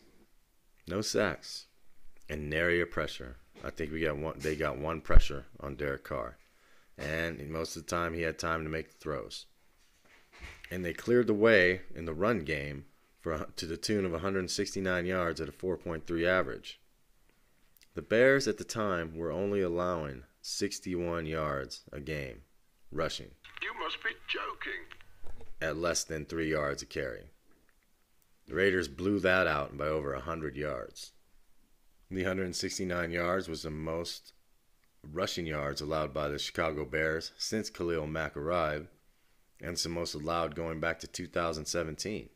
[0.86, 1.67] No sacks
[2.30, 3.38] and nary a pressure.
[3.64, 4.40] I think we got one.
[4.40, 6.38] They got one pressure on Derek Carr,
[6.98, 9.46] and most of the time he had time to make the throws.
[10.70, 12.86] And they cleared the way in the run game
[13.20, 16.80] for to the tune of 169 yards at a 4.3 average.
[17.96, 22.42] The Bears at the time were only allowing 61 yards a game
[22.92, 23.32] rushing.
[23.62, 24.86] You must be joking.
[25.60, 27.32] At less than three yards a carry.
[28.48, 31.12] The Raiders blew that out by over 100 yards.
[32.10, 34.32] The 169 yards was the most
[35.04, 38.88] rushing yards allowed by the Chicago Bears since Khalil Mack arrived,
[39.60, 42.30] and it's the most allowed going back to 2017.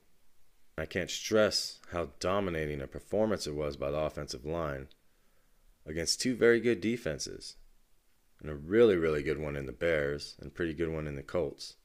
[0.77, 4.89] I can't stress how dominating a performance it was by the offensive line
[5.86, 7.55] against two very good defenses,
[8.41, 11.23] and a really, really good one in the Bears, and pretty good one in the
[11.23, 11.75] Colts,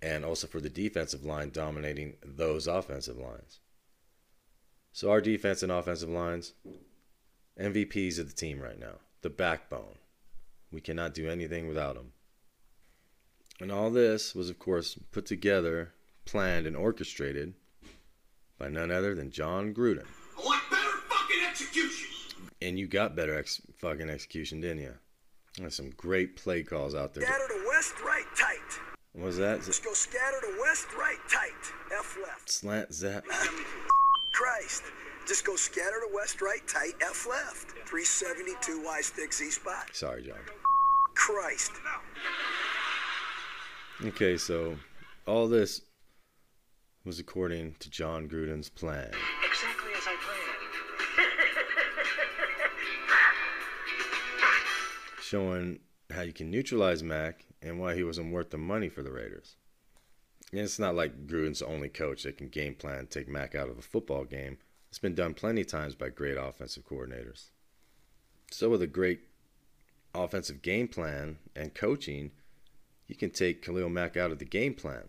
[0.00, 3.60] and also for the defensive line dominating those offensive lines.
[4.98, 6.54] So our defense and offensive lines,
[7.56, 9.94] MVPs of the team right now, the backbone.
[10.72, 12.10] We cannot do anything without them.
[13.60, 15.92] And all this was, of course, put together,
[16.24, 17.54] planned, and orchestrated
[18.58, 20.04] by none other than Jon Gruden.
[20.36, 22.08] I want better fucking execution.
[22.60, 24.94] And you got better ex- fucking execution, didn't you?
[25.58, 27.22] There's some great play calls out there.
[27.22, 28.80] Scatter to west, right, tight.
[29.12, 29.64] What was that?
[29.64, 31.72] Let's go scatter to west, right, tight.
[31.96, 32.50] F left.
[32.50, 33.24] Slant zap.
[34.38, 34.84] Christ.
[35.26, 37.72] Just go scatter to west, right, tight, F left.
[37.88, 39.88] 372 Y stick Z spot.
[39.92, 40.36] Sorry, Jon.
[41.14, 41.72] Christ.
[44.04, 44.76] Okay, so
[45.26, 45.80] all this
[47.04, 49.10] was according to Jon Gruden's plan.
[49.44, 50.44] Exactly as I planned.
[55.20, 59.10] showing how you can neutralize Mack and why he wasn't worth the money for the
[59.10, 59.56] Raiders.
[60.52, 63.68] And it's not like Gruden's only coach that can game plan and take Mack out
[63.68, 64.58] of a football game.
[64.88, 67.50] It's been done plenty of times by great offensive coordinators.
[68.50, 69.20] So with a great
[70.14, 72.30] offensive game plan and coaching,
[73.06, 75.08] you can take Khalil Mack out of the game plan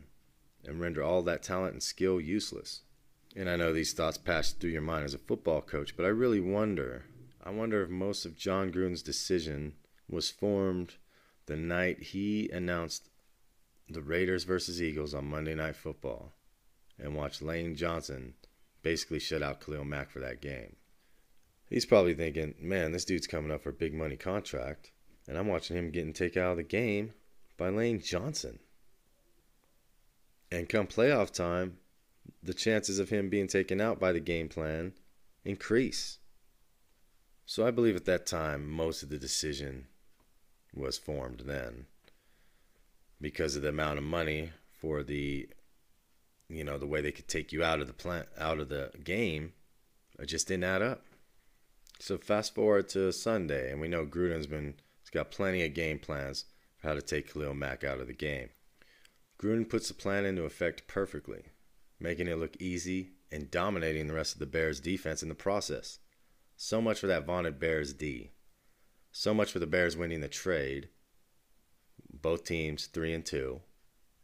[0.65, 2.82] and render all that talent and skill useless.
[3.36, 6.10] And I know these thoughts pass through your mind as a football coach, but I
[6.10, 7.06] really wonder.
[7.43, 9.73] I wonder if most of Jon Gruden's decision
[10.10, 10.95] was formed
[11.45, 13.08] the night he announced
[13.89, 16.32] the Raiders versus Eagles on Monday Night Football
[16.99, 18.36] and watch Lane Johnson
[18.84, 20.75] basically shut out Khalil Mack for that game.
[21.69, 24.91] He's probably thinking, man, this dude's coming up for a big money contract,
[25.28, 27.13] and I'm watching him getting taken out of the game
[27.58, 28.60] by Lane Johnson.
[30.52, 31.78] And come playoff time,
[32.41, 34.93] the chances of him being taken out by the game plan
[35.45, 36.17] increase.
[37.45, 39.88] So I believe at that time, most of the decision
[40.73, 41.86] was formed then
[43.21, 45.47] because of the amount of money for the
[46.47, 48.91] you know the way they could take you out of the plant out of the
[49.03, 49.53] game
[50.19, 51.06] it just didn't add up.
[52.00, 56.00] So fast forward to sunday and we know gruden's been he's got plenty of game
[56.00, 56.46] plans
[56.77, 58.50] for how to take khalil mack out of the game.
[59.41, 61.43] Gruden puts the plan into effect perfectly
[62.00, 66.00] making it look easy and dominating the rest of the bears defense in the process.
[66.56, 68.31] So much for that vaunted bears d.
[69.12, 70.89] So much for the Bears winning the trade.
[72.12, 73.62] Both teams three and two,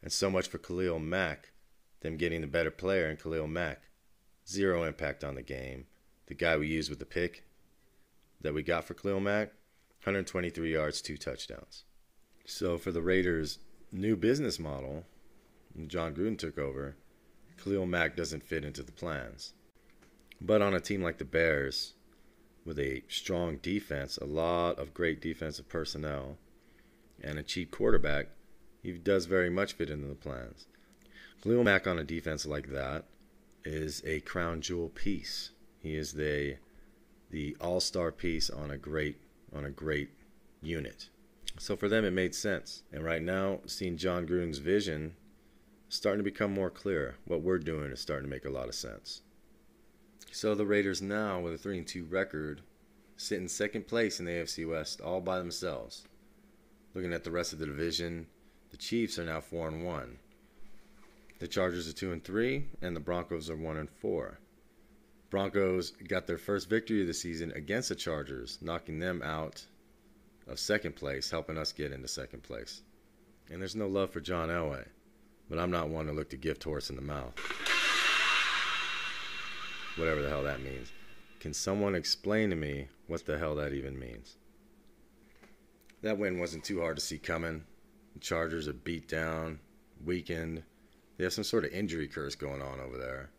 [0.01, 1.51] and so much for Khalil Mack,
[2.01, 3.83] them getting the better player in Khalil Mack.
[4.47, 5.85] Zero impact on the game.
[6.27, 7.45] The guy we used with the pick
[8.41, 9.47] that we got for Khalil Mack,
[10.03, 11.83] 123 yards, two touchdowns.
[12.45, 13.57] So for the Raiders'
[13.91, 15.05] new business model,
[15.87, 16.95] Jon Gruden took over.
[17.63, 19.53] Khalil Mack doesn't fit into the plans.
[20.39, 21.93] But on a team like the Bears,
[22.65, 26.37] with a strong defense, a lot of great defensive personnel,
[27.21, 28.27] and a cheap quarterback,
[28.81, 30.67] he does very much fit into the plans.
[31.41, 33.05] Khalil Mack on a defense like that
[33.63, 35.51] is a crown jewel piece.
[35.79, 36.57] He is the
[37.31, 39.17] the all-star piece on a great
[39.53, 40.09] on a great
[40.61, 41.09] unit.
[41.57, 42.83] So for them it made sense.
[42.91, 45.15] And right now, seeing Jon Gruden's vision
[45.89, 47.15] starting to become more clear.
[47.25, 49.21] What we're doing is starting to make a lot of sense.
[50.31, 52.61] So the Raiders now with a 3 and 2 record
[53.17, 56.03] sit in second place in the AFC West all by themselves.
[56.95, 58.25] Looking at the rest of the division,
[58.71, 60.17] the Chiefs are now 4 and 1.
[61.39, 64.39] The Chargers are 2 and 3 and the Broncos are 1 and 4.
[65.29, 69.65] Broncos got their first victory of the season against the Chargers, knocking them out
[70.47, 72.81] of second place, helping us get into second place.
[73.51, 74.85] And there's no love for John Elway,
[75.49, 77.33] but I'm not one to look the gift horse in the mouth.
[79.97, 80.93] Whatever the hell that means.
[81.41, 84.37] Can someone explain to me what the hell that even means?
[86.01, 87.63] That win wasn't too hard to see coming.
[88.13, 89.59] The Chargers are beat down,
[90.03, 90.63] weakened.
[91.17, 93.29] They have some sort of injury curse going on over there.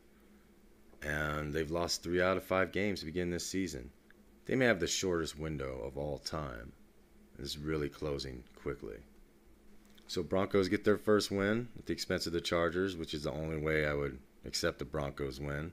[1.03, 3.91] And they've lost three out of five games to begin this season.
[4.47, 6.73] They may have the shortest window of all time.
[7.39, 8.97] It's really closing quickly.
[10.09, 13.33] So Broncos get their first win at the expense of the Chargers, which is the
[13.33, 15.73] only way I would accept the Broncos win.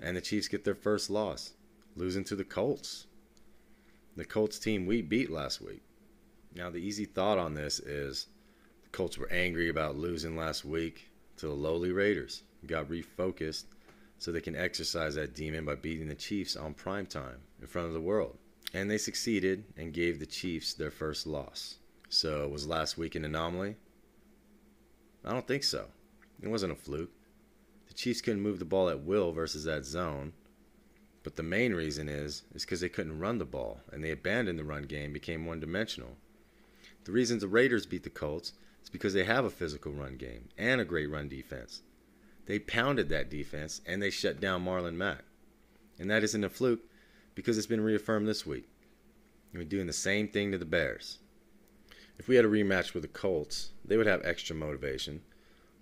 [0.00, 1.52] And the Chiefs get their first loss,
[1.94, 3.06] losing to the Colts.
[4.16, 5.82] The Colts team we beat last week.
[6.54, 8.26] Now the easy thought on this is
[8.82, 12.42] the Colts were angry about losing last week to the lowly Raiders.
[12.66, 13.64] Got refocused
[14.18, 17.88] so they can exercise that demon by beating the Chiefs on prime time in front
[17.88, 18.36] of the world.
[18.74, 21.76] And they succeeded and gave the Chiefs their first loss.
[22.08, 23.76] So, was last week an anomaly?
[25.24, 25.86] I don't think so.
[26.42, 27.12] It wasn't a fluke.
[27.88, 30.32] The Chiefs couldn't move the ball at will versus that zone.
[31.22, 34.58] But the main reason is is because they couldn't run the ball and they abandoned
[34.58, 36.16] the run game, became one-dimensional.
[37.04, 40.48] The reasons the Raiders beat the Colts is because they have a physical run game
[40.58, 41.82] and a great run defense.
[42.46, 45.24] They pounded that defense and they shut down Marlon Mack.
[45.98, 46.80] And that isn't a fluke
[47.34, 48.68] because it's been reaffirmed this week.
[49.52, 51.18] We're doing the same thing to the Bears.
[52.18, 55.22] If we had a rematch with the Colts, they would have extra motivation,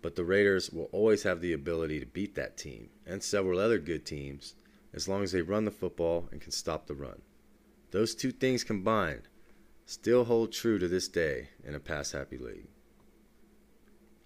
[0.02, 3.78] but the Raiders will always have the ability to beat that team and several other
[3.78, 4.54] good teams
[4.94, 7.22] as long as they run the football and can stop the run.
[7.90, 9.22] Those two things combined
[9.88, 12.68] still hold true to this day in a pass happy league.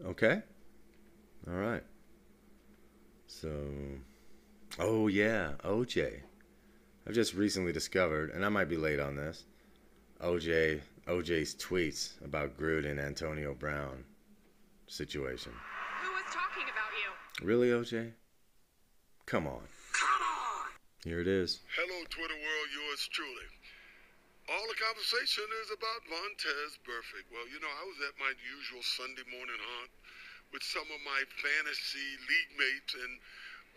[0.04, 0.42] Okay?
[1.48, 1.84] All right.
[3.28, 3.48] So,
[4.80, 6.20] oh yeah, OJ.
[7.06, 9.44] I've just recently discovered, and I might be late on this,
[10.20, 14.04] OJ OJ's tweets about Gruden and Antonio Brown
[14.86, 15.52] situation.
[15.52, 17.46] Who was talking about you?
[17.46, 18.12] Really, OJ?
[19.26, 19.62] Come on.
[19.92, 20.68] Come on!
[21.04, 21.60] Here it is.
[21.76, 23.46] Hello, Twitter world, yours truly.
[24.52, 27.24] All the conversation is about Vontaze Burfict.
[27.32, 29.88] Well, you know, I was at my usual Sunday morning hunt
[30.52, 33.16] with some of my fantasy league mates, and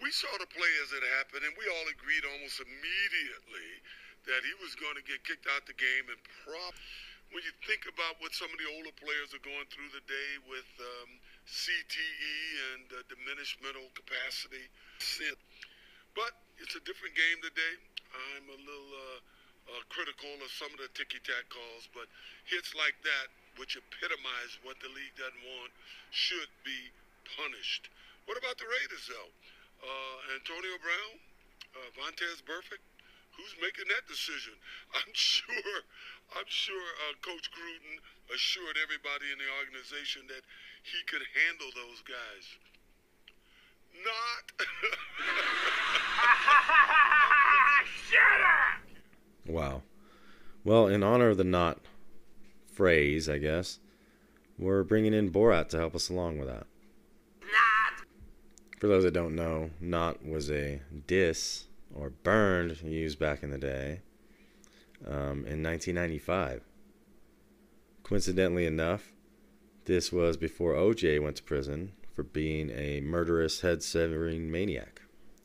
[0.03, 3.71] we saw the play as it happened, and we all agreed almost immediately
[4.27, 6.75] that he was going to get kicked out the game and prop.
[7.31, 10.67] When you think about what some of the older players are going through today with
[10.75, 11.09] um,
[11.47, 12.35] CTE
[12.75, 14.67] and uh, diminished mental capacity,
[16.19, 17.73] but it's a different game today.
[18.11, 19.34] I'm a little uh,
[19.69, 22.07] uh, critical of some of the ticky-tack calls, but
[22.45, 25.71] hits like that, which epitomize what the league doesn't want,
[26.13, 26.93] should be
[27.37, 27.89] punished.
[28.29, 29.31] What about the Raiders, though?
[29.81, 31.17] Uh, Antonio Brown,
[31.77, 32.85] uh, Vontaze Burfict,
[33.33, 34.53] who's making that decision?
[34.97, 35.77] I'm sure,
[36.37, 37.97] I'm sure uh, Coach Gruden
[38.33, 40.45] assured everybody in the organization that
[40.85, 42.45] he could handle those guys.
[44.05, 44.45] Not.
[49.47, 49.83] Wow.
[50.63, 51.79] Well, in honor of the not
[52.73, 53.79] phrase, I guess,
[54.57, 56.65] we're bringing in Borat to help us along with that.
[57.41, 58.05] Not!
[58.79, 63.57] For those that don't know, not was a diss or burned used back in the
[63.57, 64.01] day
[65.05, 66.63] um, in 1995.
[68.03, 69.13] Coincidentally enough,
[69.85, 75.01] this was before OJ went to prison for being a murderous, head severing maniac.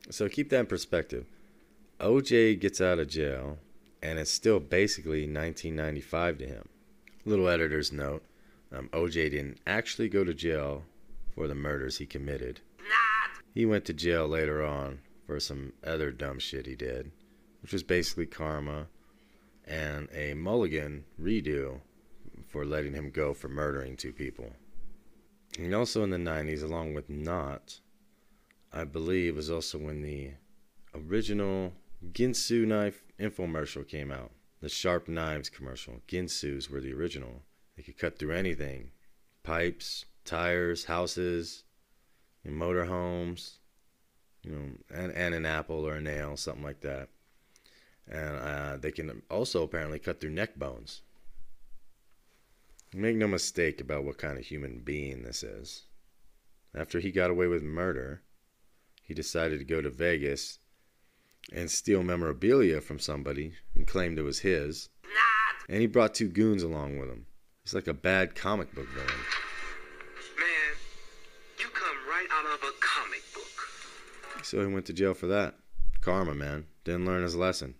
[0.09, 1.25] So keep that in perspective.
[1.99, 3.59] OJ gets out of jail,
[4.01, 6.69] and it's still basically 1995 to him.
[7.25, 8.23] Little editor's note
[8.73, 10.83] um, OJ didn't actually go to jail
[11.35, 12.61] for the murders he committed.
[12.79, 13.43] Not!
[13.53, 17.11] He went to jail later on for some other dumb shit he did,
[17.61, 18.87] which was basically karma
[19.65, 21.81] and a mulligan redo
[22.47, 24.51] for letting him go for murdering two people.
[25.59, 27.79] And also in the 90s, along with Not,
[28.71, 30.31] I believe was also when the
[30.95, 31.73] original
[32.13, 34.31] Ginsu knife infomercial came out.
[34.61, 36.01] The sharp knives commercial.
[36.07, 37.41] Ginsus were the original.
[37.75, 38.91] They could cut through anything,
[39.43, 41.63] pipes, tires, houses,
[42.47, 43.57] motorhomes,
[44.43, 47.09] you know, and, and an apple or a nail, something like that.
[48.07, 51.01] And uh, they can also apparently cut through neck bones.
[52.93, 55.83] Make no mistake about what kind of human being this is.
[56.75, 58.21] After he got away with murder,
[59.03, 60.59] he decided to go to Vegas
[61.51, 64.89] and steal memorabilia from somebody and claimed it was his.
[65.69, 67.25] And he brought two goons along with him.
[67.63, 69.07] He's like a bad comic book villain.
[69.07, 70.75] Man,
[71.59, 74.43] you come right out of a comic book.
[74.43, 75.55] So he went to jail for that.
[76.01, 76.65] Karma, man.
[76.83, 77.75] Didn't learn his lesson.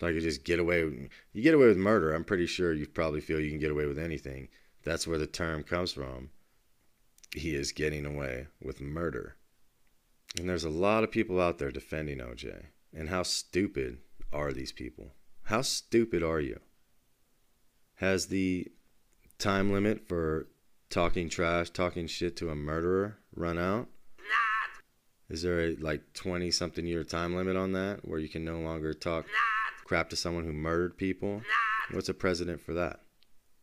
[0.00, 2.12] Like you just get away with, you get away with murder.
[2.12, 4.48] I'm pretty sure you probably feel you can get away with anything.
[4.82, 6.30] That's where the term comes from.
[7.34, 9.36] He is getting away with murder.
[10.38, 12.64] And there's a lot of people out there defending OJ.
[12.94, 13.98] And how stupid
[14.32, 15.12] are these people?
[15.44, 16.60] How stupid are you?
[17.96, 18.68] Has the
[19.38, 20.48] time limit for
[20.88, 23.88] talking trash, talking shit to a murderer run out?
[25.28, 28.60] Is there a like 20 something year time limit on that where you can no
[28.60, 29.26] longer talk
[29.84, 31.42] crap to someone who murdered people?
[31.90, 33.00] What's a precedent for that?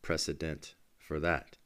[0.02, 1.58] Precedent for that?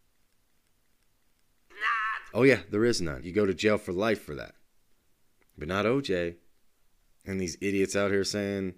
[2.34, 3.24] Oh, yeah, there is none.
[3.24, 4.56] You go to jail for life for that.
[5.58, 6.36] But not OJ.
[7.26, 8.74] And these idiots out here saying,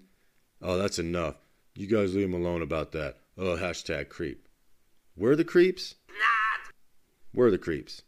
[0.62, 1.36] oh, that's enough.
[1.74, 3.16] You guys leave him alone about that.
[3.36, 4.48] Oh, hashtag creep.
[5.16, 5.94] We're the creeps?
[6.08, 6.74] Not.
[7.34, 8.02] We're the creeps.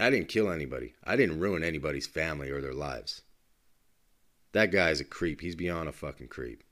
[0.00, 0.94] I didn't kill anybody.
[1.04, 3.22] I didn't ruin anybody's family or their lives.
[4.52, 5.40] That guy's a creep.
[5.40, 6.64] He's beyond a fucking creep.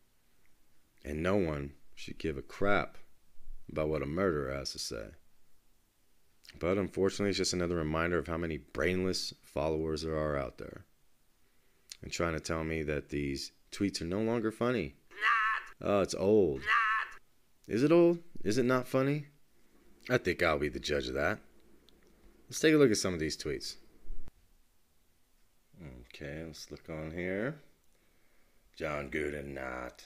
[1.05, 2.97] And no one should give a crap
[3.71, 5.07] about what a murderer has to say.
[6.59, 10.85] But unfortunately, it's just another reminder of how many brainless followers there are out there.
[12.03, 14.95] And trying to tell me that these tweets are no longer funny.
[15.81, 16.63] Oh, it's old.
[17.67, 18.19] Is it old?
[18.45, 19.27] Is it not funny?
[20.11, 21.39] I think I'll be the judge of that.
[22.49, 23.77] Let's take a look at some of these tweets.
[26.15, 27.61] Okay, let's look on here.
[28.77, 30.05] Jon Gruden, not.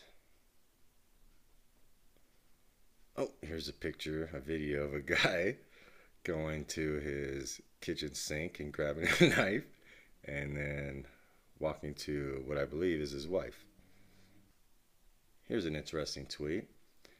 [3.16, 5.56] Oh, here's a picture, a video of a guy
[6.24, 9.64] going to his kitchen sink and grabbing a knife
[10.24, 11.06] and then
[11.58, 13.64] walking to what I believe is his wife.
[15.44, 16.68] Here's an interesting tweet.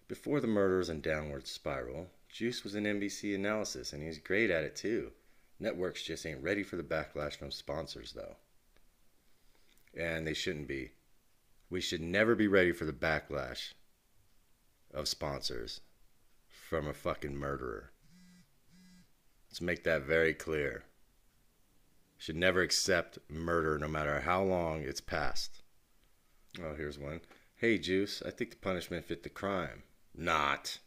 [0.08, 4.64] Before the murders and downward spiral, Juice was an NBC analysis and he's great at
[4.64, 5.12] it too.
[5.58, 8.36] Networks just ain't ready for the backlash from sponsors though.
[9.98, 10.92] And they shouldn't be.
[11.70, 13.72] We should never be ready for the backlash
[14.92, 15.80] of sponsors
[16.48, 17.90] from a fucking murderer.
[19.48, 20.84] Let's make that very clear.
[22.18, 25.62] Should never accept murder no matter how long it's passed.
[26.62, 27.20] Oh, here's one.
[27.56, 29.82] Hey, Juice, I think the punishment fit the crime.
[30.14, 30.78] Not.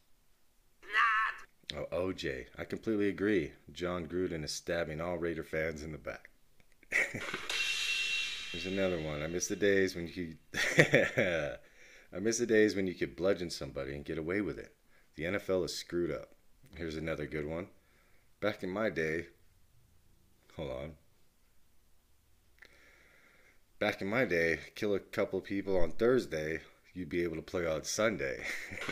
[1.71, 1.79] Not.
[1.91, 3.53] Oh, OJ, I completely agree.
[3.71, 6.29] Jon Gruden is stabbing all Raider fans in the back.
[8.51, 9.21] There's another one.
[9.21, 10.35] I miss the days when you
[12.11, 14.73] I miss the days when you could bludgeon somebody and get away with it.
[15.15, 16.29] The NFL is screwed up.
[16.75, 17.67] Here's another good one.
[18.41, 19.27] Back in my day,
[20.55, 20.93] hold on.
[23.79, 26.59] Back in my day, kill a couple people on Thursday,
[26.93, 28.43] you'd be able to play on Sunday.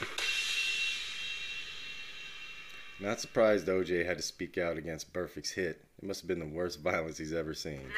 [3.01, 5.83] Not surprised OJ had to speak out against Burfict's hit.
[6.01, 7.91] It must have been the worst violence he's ever seen.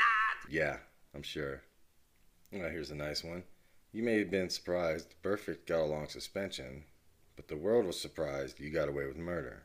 [0.49, 0.77] Yeah,
[1.13, 1.61] I'm sure.
[2.51, 3.43] Well, here's a nice one.
[3.91, 6.85] You may have been surprised Burfict got a long suspension,
[7.35, 9.61] but the world was surprised you got away with murder.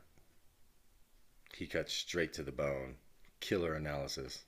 [1.55, 2.97] He cut straight to the bone.
[3.39, 4.43] Killer analysis.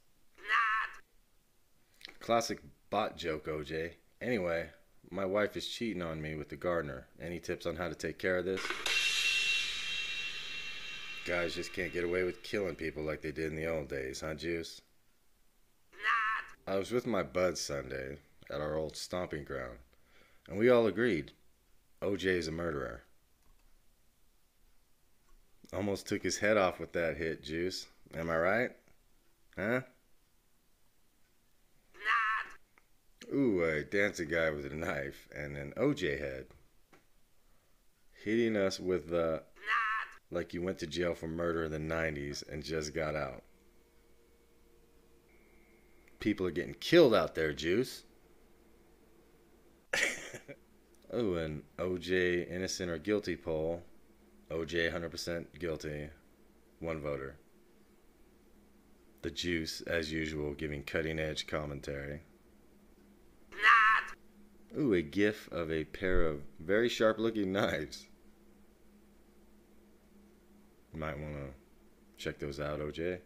[2.28, 2.60] Classic
[2.90, 3.92] bot joke, OJ.
[4.22, 4.68] Anyway,
[5.10, 7.08] my wife is cheating on me with the gardener.
[7.22, 8.60] Any tips on how to take care of this?
[11.26, 14.20] Guys just can't get away with killing people like they did in the old days,
[14.20, 14.82] huh, Juice?
[16.68, 18.18] I was with my buds Sunday
[18.52, 19.78] at our old stomping ground,
[20.50, 21.32] and we all agreed
[22.02, 23.04] OJ is a murderer.
[25.72, 27.88] Almost took his head off with that hit, Juice.
[28.14, 28.72] Am I right?
[29.58, 29.82] Huh?
[33.38, 36.48] Ooh, a dancing guy with a knife and an OJ head.
[38.24, 39.44] Hitting us with the.
[40.32, 43.44] Like you went to jail for murder in the 90s and just got out.
[46.20, 48.04] People are getting killed out there, Juice.
[51.14, 53.84] oh, an OJ innocent or guilty poll.
[54.50, 56.10] OJ 100% guilty.
[56.80, 57.38] One voter.
[59.22, 62.22] The Juice, as usual, giving cutting edge commentary.
[64.76, 68.08] Ooh, a gif of a pair of very sharp looking knives.
[70.94, 71.54] You might want to
[72.18, 73.20] Check those out, OJ.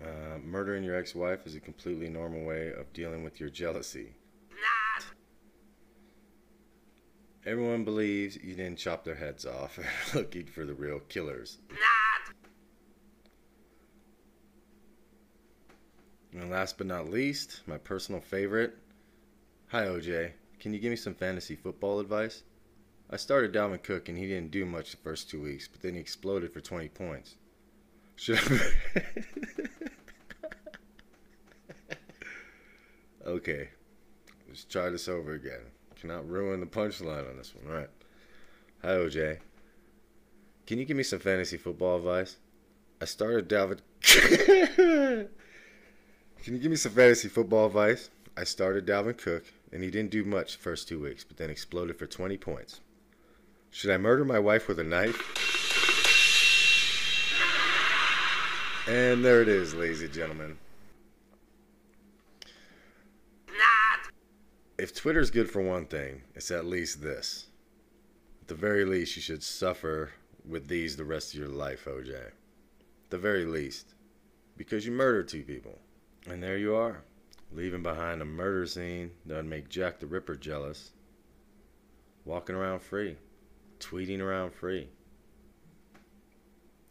[0.00, 4.14] Uh, murdering your ex wife is a completely normal way of dealing with your jealousy.
[7.44, 9.78] Everyone believes you didn't chop their heads off
[10.14, 11.58] looking for the real killers.
[16.32, 18.76] And last but not least, my personal favorite.
[19.70, 20.30] Hi, OJ.
[20.60, 22.44] Can you give me some fantasy football advice?
[23.10, 25.94] I started Dalvin Cook and he didn't do much the first two weeks, but then
[25.94, 27.34] he exploded for 20 points.
[28.14, 29.02] Should I.
[33.26, 33.70] okay.
[34.46, 35.62] Let's try this over again.
[36.00, 37.66] Cannot ruin the punchline on this one.
[37.66, 37.90] Right.
[38.82, 39.40] Hi, OJ.
[40.64, 42.36] Can you give me some fantasy football advice?
[43.00, 43.80] I started Dalvin.
[46.44, 48.10] Can you give me some fantasy football advice?
[48.38, 51.48] I started Dalvin Cook, and he didn't do much the first two weeks, but then
[51.48, 52.80] exploded for 20 points.
[53.70, 55.16] Should I murder my wife with a knife?
[58.86, 60.58] And there it is, ladies and gentlemen.
[64.78, 67.46] If Twitter's good for one thing, it's at least this.
[68.42, 70.10] At the very least, you should suffer
[70.46, 72.14] with these the rest of your life, OJ.
[72.14, 72.32] At
[73.08, 73.94] the very least.
[74.58, 75.78] Because you murdered two people.
[76.28, 77.02] And there you are,
[77.56, 80.90] leaving behind a murder scene that would make Jack the Ripper jealous.
[82.26, 83.16] Walking around free,
[83.80, 84.90] tweeting around free.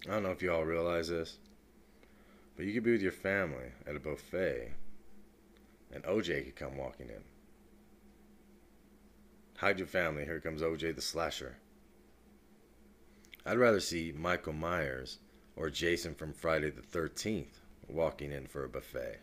[0.08, 1.38] I don't know if you all realize this,
[2.56, 4.72] but you could be with your family at a buffet,
[5.94, 7.24] and OJ could come walking in.
[9.58, 11.58] Hide your family, here comes OJ the slasher.
[13.46, 15.20] I'd rather see Michael Myers
[15.56, 19.20] or Jason from Friday the 13th walking in for a buffet.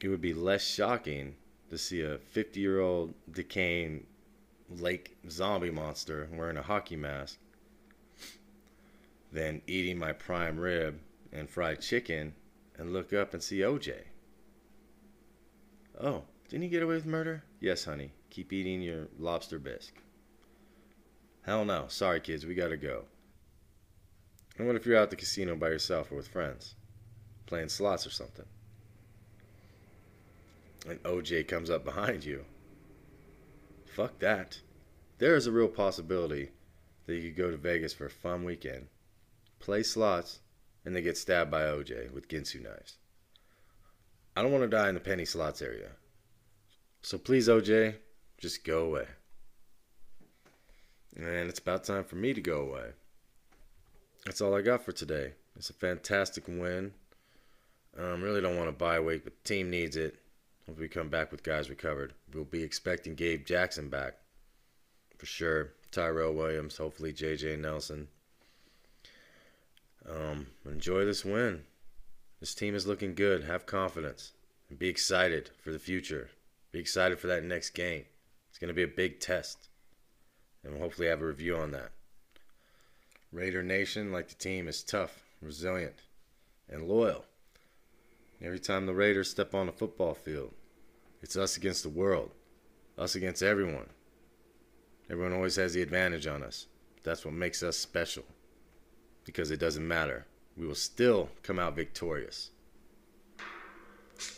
[0.00, 1.36] It would be less shocking
[1.70, 4.06] to see a 50 year old decaying
[4.68, 7.38] lake zombie monster wearing a hockey mask
[9.32, 10.98] than eating my prime rib
[11.32, 12.34] and fried chicken
[12.78, 13.94] and look up and see OJ.
[16.00, 17.42] Oh, didn't he get away with murder?
[17.60, 18.12] Yes, honey.
[18.30, 20.02] Keep eating your lobster bisque.
[21.42, 21.86] Hell no.
[21.88, 22.44] Sorry, kids.
[22.44, 23.04] We gotta go.
[24.58, 26.74] And what if you're out at the casino by yourself or with friends?
[27.46, 28.46] Playing slots or something?
[30.88, 32.44] And OJ comes up behind you.
[33.86, 34.60] Fuck that.
[35.18, 36.50] There is a real possibility
[37.06, 38.88] that you could go to Vegas for a fun weekend,
[39.58, 40.40] play slots,
[40.84, 42.98] and then get stabbed by OJ with Ginsu knives.
[44.36, 45.92] I don't want to die in the penny slots area.
[47.00, 47.94] So please, OJ,
[48.38, 49.06] just go away.
[51.16, 52.90] And it's about time for me to go away.
[54.26, 55.32] That's all I got for today.
[55.56, 56.92] It's a fantastic win.
[57.98, 60.18] Um, really don't want to buy week, but the team needs it.
[60.68, 64.14] If we come back with guys recovered, we'll be expecting Gabe Jackson back
[65.16, 65.72] for sure.
[65.92, 68.08] Tyrell Williams, hopefully JJ Nelson.
[70.08, 71.62] Um, enjoy this win.
[72.40, 73.44] This team is looking good.
[73.44, 74.32] Have confidence
[74.68, 76.30] and be excited for the future.
[76.72, 78.04] Be excited for that next game.
[78.50, 79.68] It's going to be a big test.
[80.62, 81.92] And we'll hopefully have a review on that.
[83.32, 86.02] Raider Nation, like the team, is tough, resilient,
[86.68, 87.24] and loyal.
[88.42, 90.52] Every time the Raiders step on a football field,
[91.22, 92.30] it's us against the world,
[92.98, 93.86] us against everyone.
[95.10, 96.66] Everyone always has the advantage on us.
[97.02, 98.24] That's what makes us special.
[99.24, 100.26] Because it doesn't matter.
[100.56, 102.50] We will still come out victorious.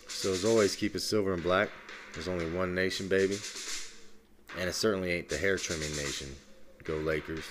[0.08, 1.70] So, as always, keep it silver and black.
[2.12, 3.38] There's only one nation, baby.
[4.58, 6.28] And it certainly ain't the hair trimming nation.
[6.84, 7.44] Go Lakers.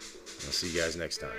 [0.00, 1.30] I'll see you guys next time.